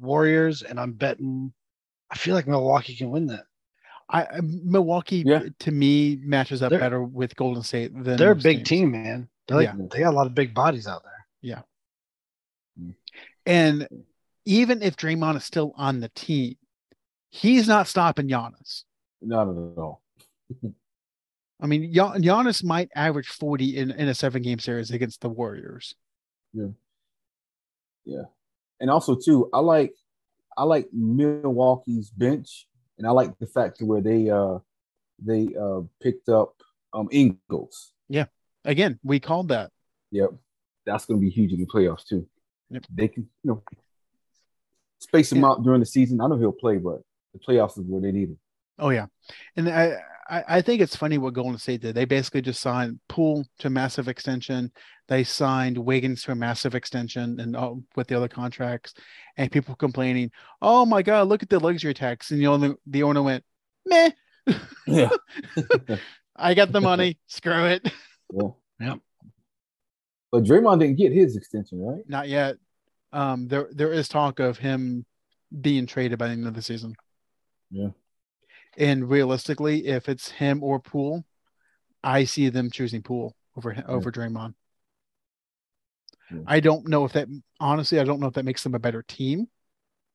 [0.00, 1.52] Warriors, and I'm betting.
[2.10, 3.44] I feel like Milwaukee can win that.
[4.10, 5.44] I I- Milwaukee Yeah.
[5.60, 8.68] to me matches up They're- better with Golden State than They're a big teams.
[8.68, 9.28] team, man.
[9.46, 9.86] They're like, Yeah.
[9.90, 11.26] They got a lot of big bodies out there.
[11.42, 11.62] Yeah.
[12.80, 12.94] Mm.
[13.46, 13.88] And
[14.44, 16.56] even if Draymond is still on the team,
[17.30, 18.84] he's not stopping Giannis.
[19.22, 20.02] not at all
[21.60, 25.30] I mean, Gian- Giannis might average 40 in, in a seven game series against the
[25.30, 25.94] Warriors.
[28.80, 29.94] And also too i like
[30.56, 32.66] i like milwaukee's bench
[32.98, 34.58] and i like the fact where they uh
[35.18, 36.54] they uh picked up
[36.92, 38.26] um ingles Yeah,
[38.64, 39.70] Again, we called that.
[40.10, 40.30] Yep.
[40.86, 42.26] That's going to be huge in the playoffs, too.
[42.70, 42.86] Yep.
[42.94, 43.62] They can, you know,
[44.98, 46.20] space him out during the season.
[46.20, 47.00] I don't know he'll play, but
[47.32, 48.38] the playoffs is where they need him.
[48.78, 49.06] Oh yeah,
[49.54, 49.96] and I
[50.28, 51.94] I, I think it's funny what Golden State did.
[51.94, 54.72] They basically just signed Poole to massive extension.
[55.08, 58.94] They signed Wiggins to a massive extension, and all, with the other contracts,
[59.36, 60.30] and people complaining,
[60.62, 63.44] "Oh my God, look at the luxury tax!" And the owner the owner went,
[63.86, 64.10] "Meh,
[64.86, 65.10] Yeah.
[66.36, 67.18] I got the money.
[67.26, 67.90] Screw it."
[68.32, 68.48] yeah.
[68.80, 68.98] Yep.
[70.32, 72.02] But Draymond didn't get his extension, right?
[72.08, 72.56] Not yet.
[73.12, 75.04] Um, there there is talk of him
[75.60, 76.94] being traded by the end of the season.
[77.70, 77.90] Yeah.
[78.76, 81.24] And realistically, if it's him or Poole,
[82.02, 84.54] I see them choosing Poole over hi- over Draymond.
[86.30, 86.40] Yeah.
[86.46, 87.28] I don't know if that
[87.60, 89.48] honestly, I don't know if that makes them a better team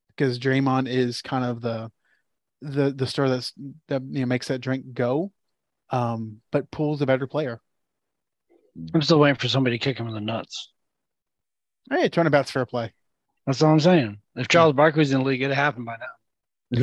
[0.10, 1.92] because Draymond is kind of the
[2.62, 3.54] the the star that's
[3.88, 5.32] that you know makes that drink go.
[5.92, 7.62] Um, but Poole's a better player.
[8.94, 10.72] I'm still waiting for somebody to kick him in the nuts.
[11.90, 12.94] Hey, turnabout's fair play.
[13.46, 14.20] That's all I'm saying.
[14.36, 16.08] If Charles Barkley's in the league, it'd happen by now.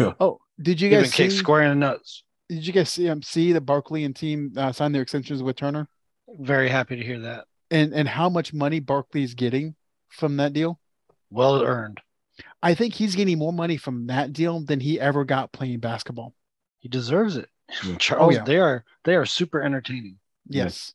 [0.05, 0.13] Yeah.
[0.19, 1.39] Oh, did you He's guys been kicked see?
[1.39, 2.25] square in the nuts.
[2.49, 5.57] Did you guys see um, see that Barkley and team uh, signed their extensions with
[5.57, 5.89] Turner?
[6.29, 7.45] Very happy to hear that.
[7.71, 9.75] And and how much money Barkley's getting
[10.09, 10.79] from that deal?
[11.31, 12.01] Well earned.
[12.63, 16.35] I think he's getting more money from that deal than he ever got playing basketball.
[16.79, 17.49] He deserves it.
[17.85, 17.97] Yeah.
[17.99, 18.45] Charles, yeah.
[18.45, 20.19] they are they are super entertaining.
[20.49, 20.95] Yes.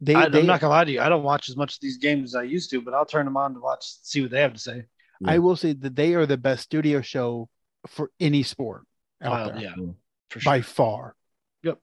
[0.00, 1.00] They, I, they I'm not gonna lie to you.
[1.00, 3.24] I don't watch as much of these games as I used to, but I'll turn
[3.24, 4.84] them on to watch, see what they have to say.
[5.24, 7.48] I will say that they are the best studio show
[7.88, 8.82] for any sport
[9.20, 9.92] out Uh, there yeah, Yeah.
[10.30, 10.52] for sure.
[10.52, 11.16] by far.
[11.64, 11.78] Yep.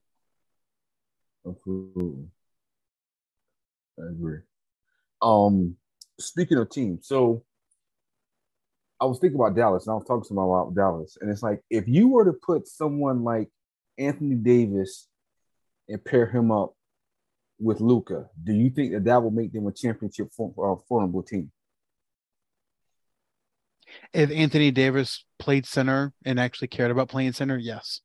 [1.45, 2.27] Absolutely.
[3.99, 4.39] I agree.
[5.21, 5.75] Um,
[6.19, 7.43] speaking of teams, so
[8.99, 11.43] I was thinking about Dallas, and I was talking to my about Dallas, and it's
[11.43, 13.49] like if you were to put someone like
[13.97, 15.07] Anthony Davis
[15.87, 16.73] and pair him up
[17.59, 21.23] with Luka, do you think that that will make them a championship for, uh, formidable
[21.23, 21.51] team?
[24.13, 28.01] If Anthony Davis played center and actually cared about playing center, yes.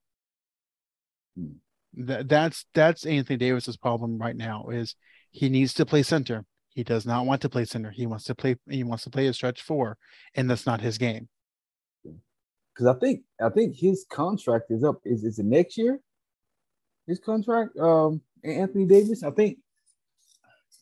[1.36, 1.52] Hmm.
[1.94, 4.94] That, that's that's Anthony Davis's problem right now is
[5.30, 6.44] he needs to play center.
[6.70, 7.90] He does not want to play center.
[7.90, 9.96] He wants to play he wants to play a stretch four,
[10.34, 11.28] and that's not his game.
[12.04, 15.00] Because I think I think his contract is up.
[15.04, 16.00] Is is it next year?
[17.06, 19.24] His contract, um, Anthony Davis.
[19.24, 19.58] I think,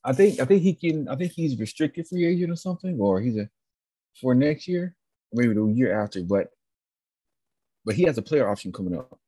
[0.04, 1.08] I think, I think he can.
[1.08, 3.48] I think he's restricted free agent or something, or he's a
[4.20, 4.94] for next year,
[5.32, 6.22] maybe the year after.
[6.22, 6.48] But
[7.84, 9.18] but he has a player option coming up.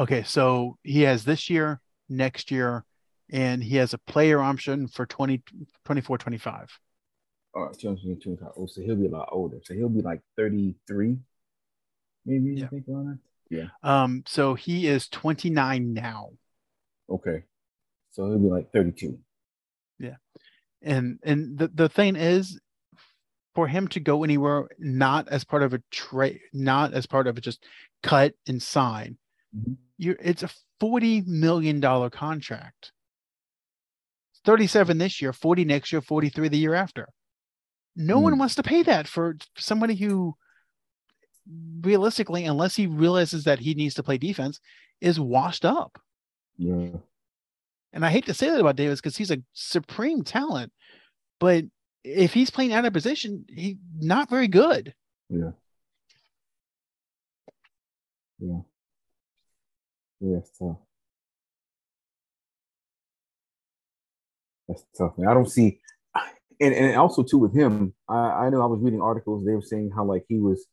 [0.00, 1.78] Okay, so he has this year,
[2.08, 2.86] next year,
[3.30, 5.42] and he has a player option for 20,
[5.84, 6.78] 24, 25.
[7.54, 8.48] All right, 2025.
[8.56, 9.58] Oh, so he'll be a lot older.
[9.62, 11.18] So he'll be like thirty three,
[12.24, 12.54] maybe.
[12.54, 12.64] Yeah.
[12.64, 13.18] I think around
[13.50, 13.70] that.
[13.82, 16.30] Um, so he is 29 now.
[17.10, 17.42] Okay,
[18.12, 19.18] so he'll be like thirty two.
[19.98, 20.16] Yeah.
[20.80, 22.58] And and the, the thing is
[23.54, 27.36] for him to go anywhere not as part of a trade, not as part of
[27.36, 27.62] a just
[28.02, 29.18] cut and sign.
[29.98, 32.92] You're it's a forty million dollar contract.
[34.46, 37.08] 37 this year, 40 next year, 43 the year after.
[37.94, 38.38] No one Hmm.
[38.38, 40.34] wants to pay that for somebody who
[41.82, 44.58] realistically, unless he realizes that he needs to play defense,
[45.00, 46.00] is washed up.
[46.56, 46.96] Yeah.
[47.92, 50.72] And I hate to say that about Davis because he's a supreme talent,
[51.38, 51.64] but
[52.04, 54.94] if he's playing out of position, he's not very good.
[55.28, 55.50] Yeah.
[58.38, 58.60] Yeah.
[60.20, 60.76] Yeah, it's tough.
[64.68, 65.28] That's tough, man.
[65.28, 65.80] I don't see,
[66.60, 69.44] and and also too with him, I I know I was reading articles.
[69.44, 70.66] They were saying how like he was,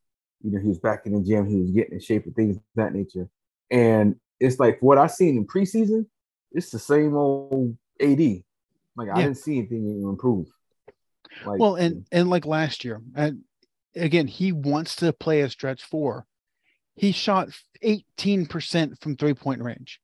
[0.44, 2.58] you know, he was back in the gym, he was getting in shape and things
[2.58, 3.30] of that nature.
[3.72, 6.06] And it's like what I seen in preseason,
[6.52, 8.20] it's the same old AD.
[8.96, 10.48] Like I didn't see anything improve.
[11.46, 13.44] Like, Well, and and like last year, and
[13.96, 16.26] again, he wants to play a stretch four.
[16.96, 17.50] He shot
[17.84, 20.00] 18% from three point range.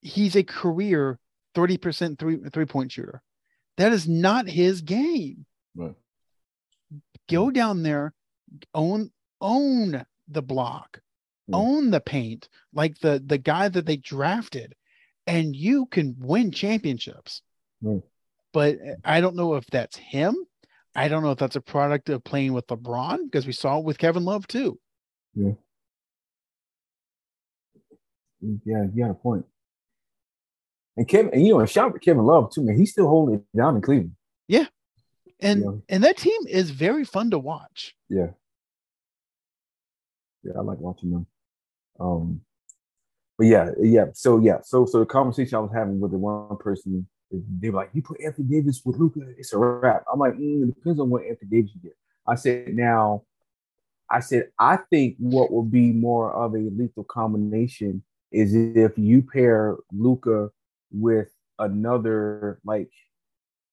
[0.00, 1.18] He's a career
[1.54, 3.22] 30% three three point shooter.
[3.76, 5.46] That is not his game.
[5.74, 5.94] Right.
[7.28, 8.12] Go down there,
[8.74, 11.00] own own the block,
[11.48, 11.56] Yeah.
[11.56, 14.74] own the paint, like the the guy that they drafted,
[15.26, 17.40] and you can win championships.
[17.80, 18.02] Right.
[18.52, 20.36] But I don't know if that's him.
[20.94, 23.84] I don't know if that's a product of playing with LeBron because we saw it
[23.84, 24.78] with Kevin Love too.
[25.34, 25.52] Yeah,
[28.44, 29.44] you got a point.
[30.96, 32.76] And Kevin, and you know, shout out to Kevin Love too, man.
[32.76, 34.14] He's still holding it down in Cleveland.
[34.46, 34.66] Yeah,
[35.40, 35.70] and Yeah.
[35.88, 37.96] and that team is very fun to watch.
[38.08, 38.30] Yeah.
[40.42, 41.26] Yeah, I like watching them.
[41.98, 42.42] Um,
[43.38, 44.06] but yeah, yeah.
[44.12, 47.78] So yeah, so so the conversation I was having with the one person, they were
[47.78, 51.00] like, "You put Anthony Davis with Luka, it's a wrap." I'm like, mm, "It depends
[51.00, 53.22] on what Anthony Davis you get." I said, "Now,
[54.08, 59.22] I said I think what will be more of a lethal combination is if you
[59.22, 60.50] pair Luka
[60.90, 61.28] with
[61.58, 62.90] another like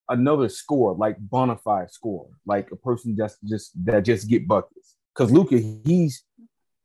[0.10, 4.96] another score, like bona fide score, like a person just just that just get buckets.
[5.14, 6.24] Because Luka, he's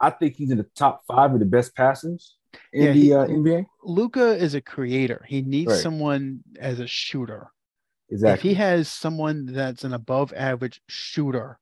[0.01, 2.37] I think he's in the top five of the best passers
[2.73, 3.67] in Yeah, the he- uh, NBA.
[3.85, 5.25] Luka is a creator.
[5.29, 5.81] He needs Right.
[5.81, 7.51] someone as a shooter.
[8.11, 8.35] Exactly.
[8.35, 11.59] If he has someone that's an above average shooter,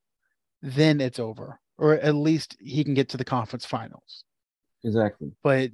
[0.61, 1.59] then it's over.
[1.77, 4.23] Or at least he can get to the conference finals.
[4.83, 5.31] exactly.
[5.43, 5.71] But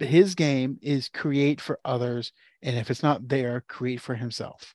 [0.00, 2.32] his game is create for others.
[2.62, 4.74] And if it's not there, create for himself.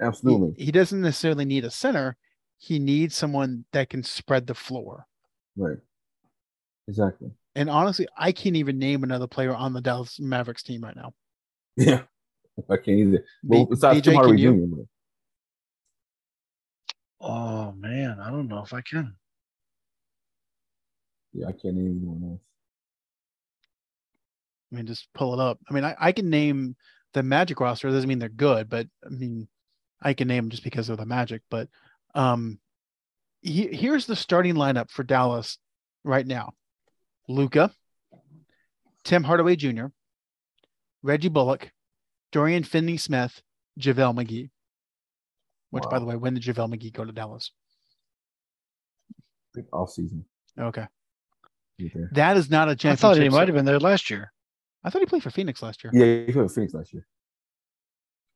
[0.00, 0.62] Absolutely.
[0.62, 2.16] He, doesn't necessarily need a center.
[2.58, 5.06] He needs someone that can spread the floor.
[5.56, 5.78] Right.
[6.88, 7.30] Exactly.
[7.54, 11.14] And honestly, I can't even name another player on the Dallas Mavericks team right now.
[11.76, 12.02] Yeah.
[12.70, 13.24] I can't either.
[13.42, 14.66] Well, B- besides BJ, Tim can you?
[14.76, 14.82] Jr.
[17.20, 19.14] Oh man, I don't know if I can.
[21.32, 22.40] Yeah, I can't name anyone else.
[24.72, 25.58] I mean, just pull it up.
[25.68, 26.76] I mean, I, I can name
[27.12, 27.90] the Magic roster.
[27.90, 29.48] Doesn't mean they're good, but I mean,
[30.02, 31.42] I can name them just because of the Magic.
[31.50, 31.68] But
[32.14, 32.58] um,
[33.40, 35.58] he, here's the starting lineup for Dallas
[36.04, 36.52] right now:
[37.28, 37.70] Luka,
[39.04, 39.86] Tim Hardaway Jr.,
[41.02, 41.70] Reggie Bullock,
[42.32, 43.40] Dorian Finney-Smith,
[43.78, 44.50] JaVale McGee.
[45.70, 47.50] Which, by the way, when did JaVale McGee go to Dallas?
[49.72, 50.24] Off season.
[50.58, 50.86] Okay,
[51.80, 52.10] Right there.
[52.12, 53.04] that is not a championship.
[53.04, 54.32] I thought he might have been there last year.
[54.86, 55.90] I thought he played for Phoenix last year.
[55.92, 57.06] Yeah, he played for Phoenix last year.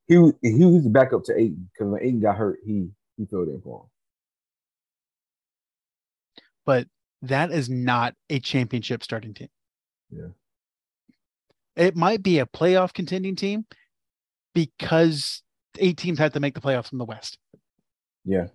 [0.08, 3.24] He was he was the backup to Ayton because when Ayton got hurt, he he
[3.24, 3.86] filled in for him.
[6.70, 6.86] but
[7.22, 9.48] that is not a championship starting team.
[10.10, 10.28] Yeah.
[11.76, 13.66] It might be a playoff contending team
[14.54, 15.42] because
[15.78, 17.38] eight teams have to make the playoffs from the West.
[18.24, 18.46] Yeah.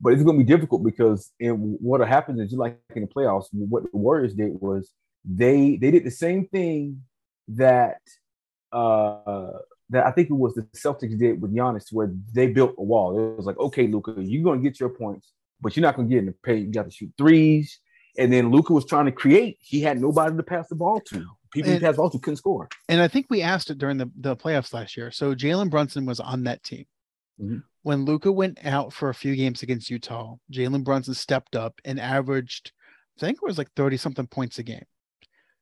[0.00, 3.08] But it's going to be difficult because in, what happens is just like in the
[3.08, 4.92] playoffs, what the Warriors did was
[5.24, 7.02] they they did the same thing
[7.56, 8.00] that
[8.72, 9.50] uh
[9.90, 13.18] that I think it was the Celtics did with Giannis, where they built a wall.
[13.18, 16.08] It was like, okay, Luka, you're going to get your points, but you're not going
[16.08, 16.66] to get in the paint.
[16.66, 17.80] You got to shoot threes.
[18.16, 19.58] And then Luka was trying to create.
[19.60, 21.26] He had nobody to pass the ball to.
[21.52, 22.68] People And- he passed the ball to couldn't score.
[22.88, 25.10] And I think we asked it during the, the playoffs last year.
[25.10, 26.84] So Jalen Brunson was on that team.
[27.42, 27.64] Mhm.
[27.82, 31.98] When Luka went out for a few games against Utah, Jalen Brunson stepped up and
[31.98, 32.70] averaged,
[33.16, 34.84] I think it was like 30 something points a game.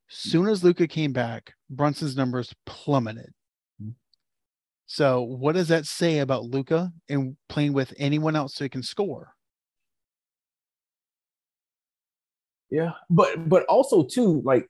[0.09, 3.33] Soon as Luka came back, Brunson's numbers plummeted.
[3.81, 3.95] Mhm.
[4.87, 8.83] So what does that say about Luka and playing with anyone else so he can
[8.83, 9.35] score?
[12.71, 14.69] Yeah, but but also too, like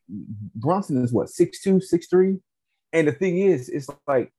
[0.55, 2.39] Brunson is what six two, six three,
[2.93, 4.33] and the thing is, it's like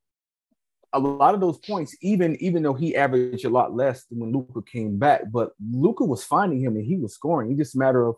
[0.94, 4.32] a lot of those points, even even though he averaged a lot less than when
[4.32, 7.52] Luka came back, but Luka was finding him and he was scoring.
[7.52, 8.16] It's just a matter of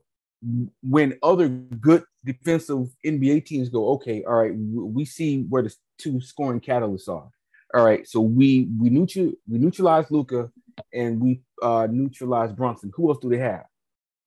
[0.82, 6.20] when other good defensive NBA teams go, okay, all right, we see where the two
[6.22, 7.30] scoring catalysts are.
[7.74, 10.52] All right, so we we neutral we neutralize Luka
[10.94, 12.92] and we uh neutralize Brunson.
[12.96, 13.66] Who else do they have?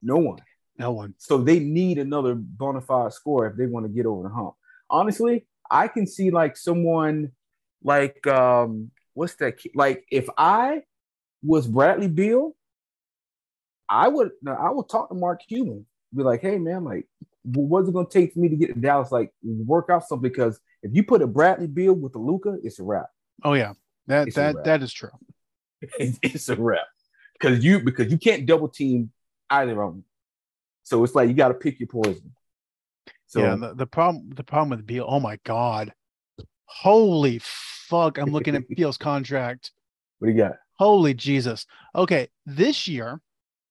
[0.01, 0.39] No one.
[0.77, 1.13] No one.
[1.17, 4.55] So they need another bona fide score if they want to get over the hump.
[4.89, 7.31] Honestly, I can see like someone
[7.83, 10.81] like um what's that like if I
[11.43, 12.55] was Bradley Beal,
[13.87, 15.85] I would I would talk to Mark Cuban,
[16.15, 17.07] be like, hey man, like
[17.43, 19.11] what's it gonna take for me to get to Dallas?
[19.11, 22.79] Like work out something because if you put a Bradley Beal with a Luka, it's
[22.79, 23.07] a wrap.
[23.43, 23.73] Oh yeah,
[24.07, 25.11] that it's that that is true.
[25.99, 26.87] It's, it's a wrap
[27.33, 29.11] because you because you can't double team
[29.51, 30.03] either of them.
[30.83, 32.33] So it's like you got to pick your poison.
[33.27, 35.05] So yeah, the, the problem the problem with Beal.
[35.07, 35.93] Oh my god,
[36.65, 38.17] holy fuck!
[38.17, 39.71] I'm looking at Beal's contract.
[40.19, 40.53] What do you got?
[40.77, 41.65] Holy Jesus.
[41.93, 43.21] Okay, this year,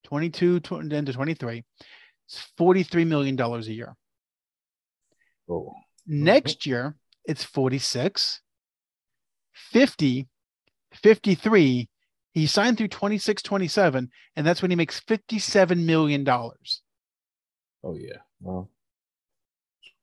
[0.04, 1.64] 22 into 23,
[2.26, 3.96] it's 43 million dollars a year.
[5.48, 5.72] Oh.
[6.08, 6.24] Mm-hmm.
[6.24, 8.40] Next year, it's 46.
[9.52, 10.28] 50,
[10.92, 11.88] 53.
[12.32, 16.28] He signed through 26, 27, and that's when he makes $57 million.
[16.28, 18.18] Oh, yeah.
[18.40, 18.70] Well,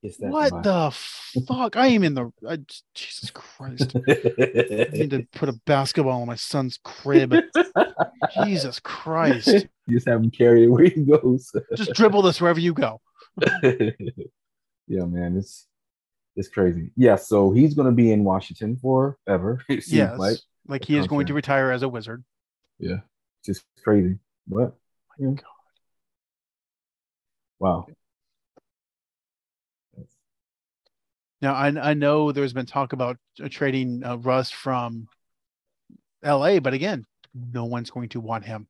[0.01, 0.91] what the
[1.47, 1.77] fuck?
[1.77, 2.59] I am in the I,
[2.95, 3.95] Jesus Christ.
[3.95, 7.35] I need to put a basketball in my son's crib.
[8.43, 9.67] Jesus Christ.
[9.87, 11.51] You just have him carry it where he goes.
[11.75, 13.01] just dribble this wherever you go.
[13.63, 13.91] yeah,
[14.87, 15.35] man.
[15.35, 15.67] It's
[16.35, 16.91] it's crazy.
[16.95, 19.61] Yeah, so he's going to be in Washington forever.
[19.67, 20.37] Yes, like
[20.67, 22.23] like he is going to retire as a wizard.
[22.79, 22.99] Yeah,
[23.43, 24.19] just crazy.
[24.47, 24.77] But
[25.17, 25.31] yeah.
[25.31, 25.43] God.
[27.59, 27.87] Wow.
[31.41, 35.07] Now I I know there's been talk about uh, trading uh, Russ from
[36.23, 38.67] L.A., but again, no one's going to want him.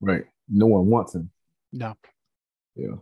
[0.00, 0.24] Right.
[0.48, 1.30] No one wants him.
[1.72, 1.94] No.
[2.74, 2.96] Yeah.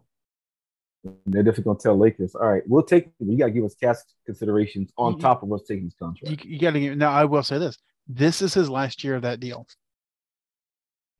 [1.26, 4.90] They're definitely gonna tell Lakers, all right, we'll take you gotta give us cash considerations
[4.98, 6.44] on you, top of us taking his contract.
[6.44, 7.78] You, you gotta give now I will say this.
[8.08, 9.66] This is his last year of that deal.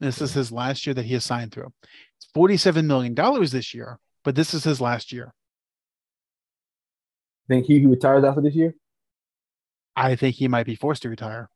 [0.01, 1.73] This is his last year that he has signed through.
[2.19, 5.33] It's $47 million this year, but this is his last year.
[7.49, 8.75] Think he, he retires after this year?
[9.95, 11.49] I think he might be forced to retire.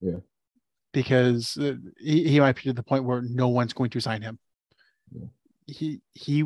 [0.00, 0.18] Yeah.
[0.92, 4.22] Because uh, he, he might be to the point where no one's going to sign
[4.22, 4.38] him.
[5.10, 5.26] Yeah.
[5.66, 6.44] He he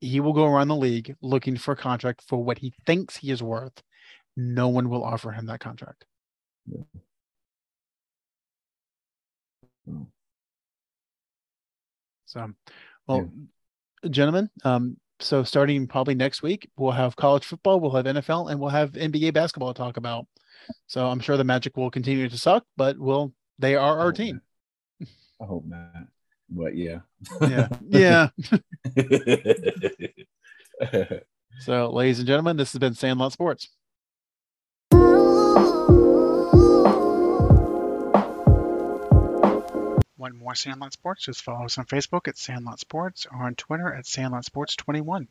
[0.00, 3.30] he will go around the league looking for a contract for what he thinks he
[3.30, 3.82] is worth.
[4.36, 6.04] No one will offer him that contract.
[6.66, 6.82] Yeah.
[12.26, 12.52] So,
[13.06, 13.30] well,
[14.02, 14.10] yeah.
[14.10, 18.60] gentlemen, um, so starting probably next week, we'll have college football, we'll have NFL, and
[18.60, 20.26] we'll have NBA basketball to talk about.
[20.86, 24.40] So I'm sure the Magic will continue to suck, but we'll they are our team.
[25.40, 26.06] I hope not.
[26.48, 27.00] But yeah.
[27.40, 27.68] Yeah.
[27.88, 28.28] Yeah.
[31.60, 33.68] so, ladies and gentlemen, this has been Sandlot Sports.
[40.18, 41.24] Want more Sandlot Sports?
[41.24, 45.28] Just follow us on Facebook at Sandlot Sports or on Twitter at Sandlot Sports 21.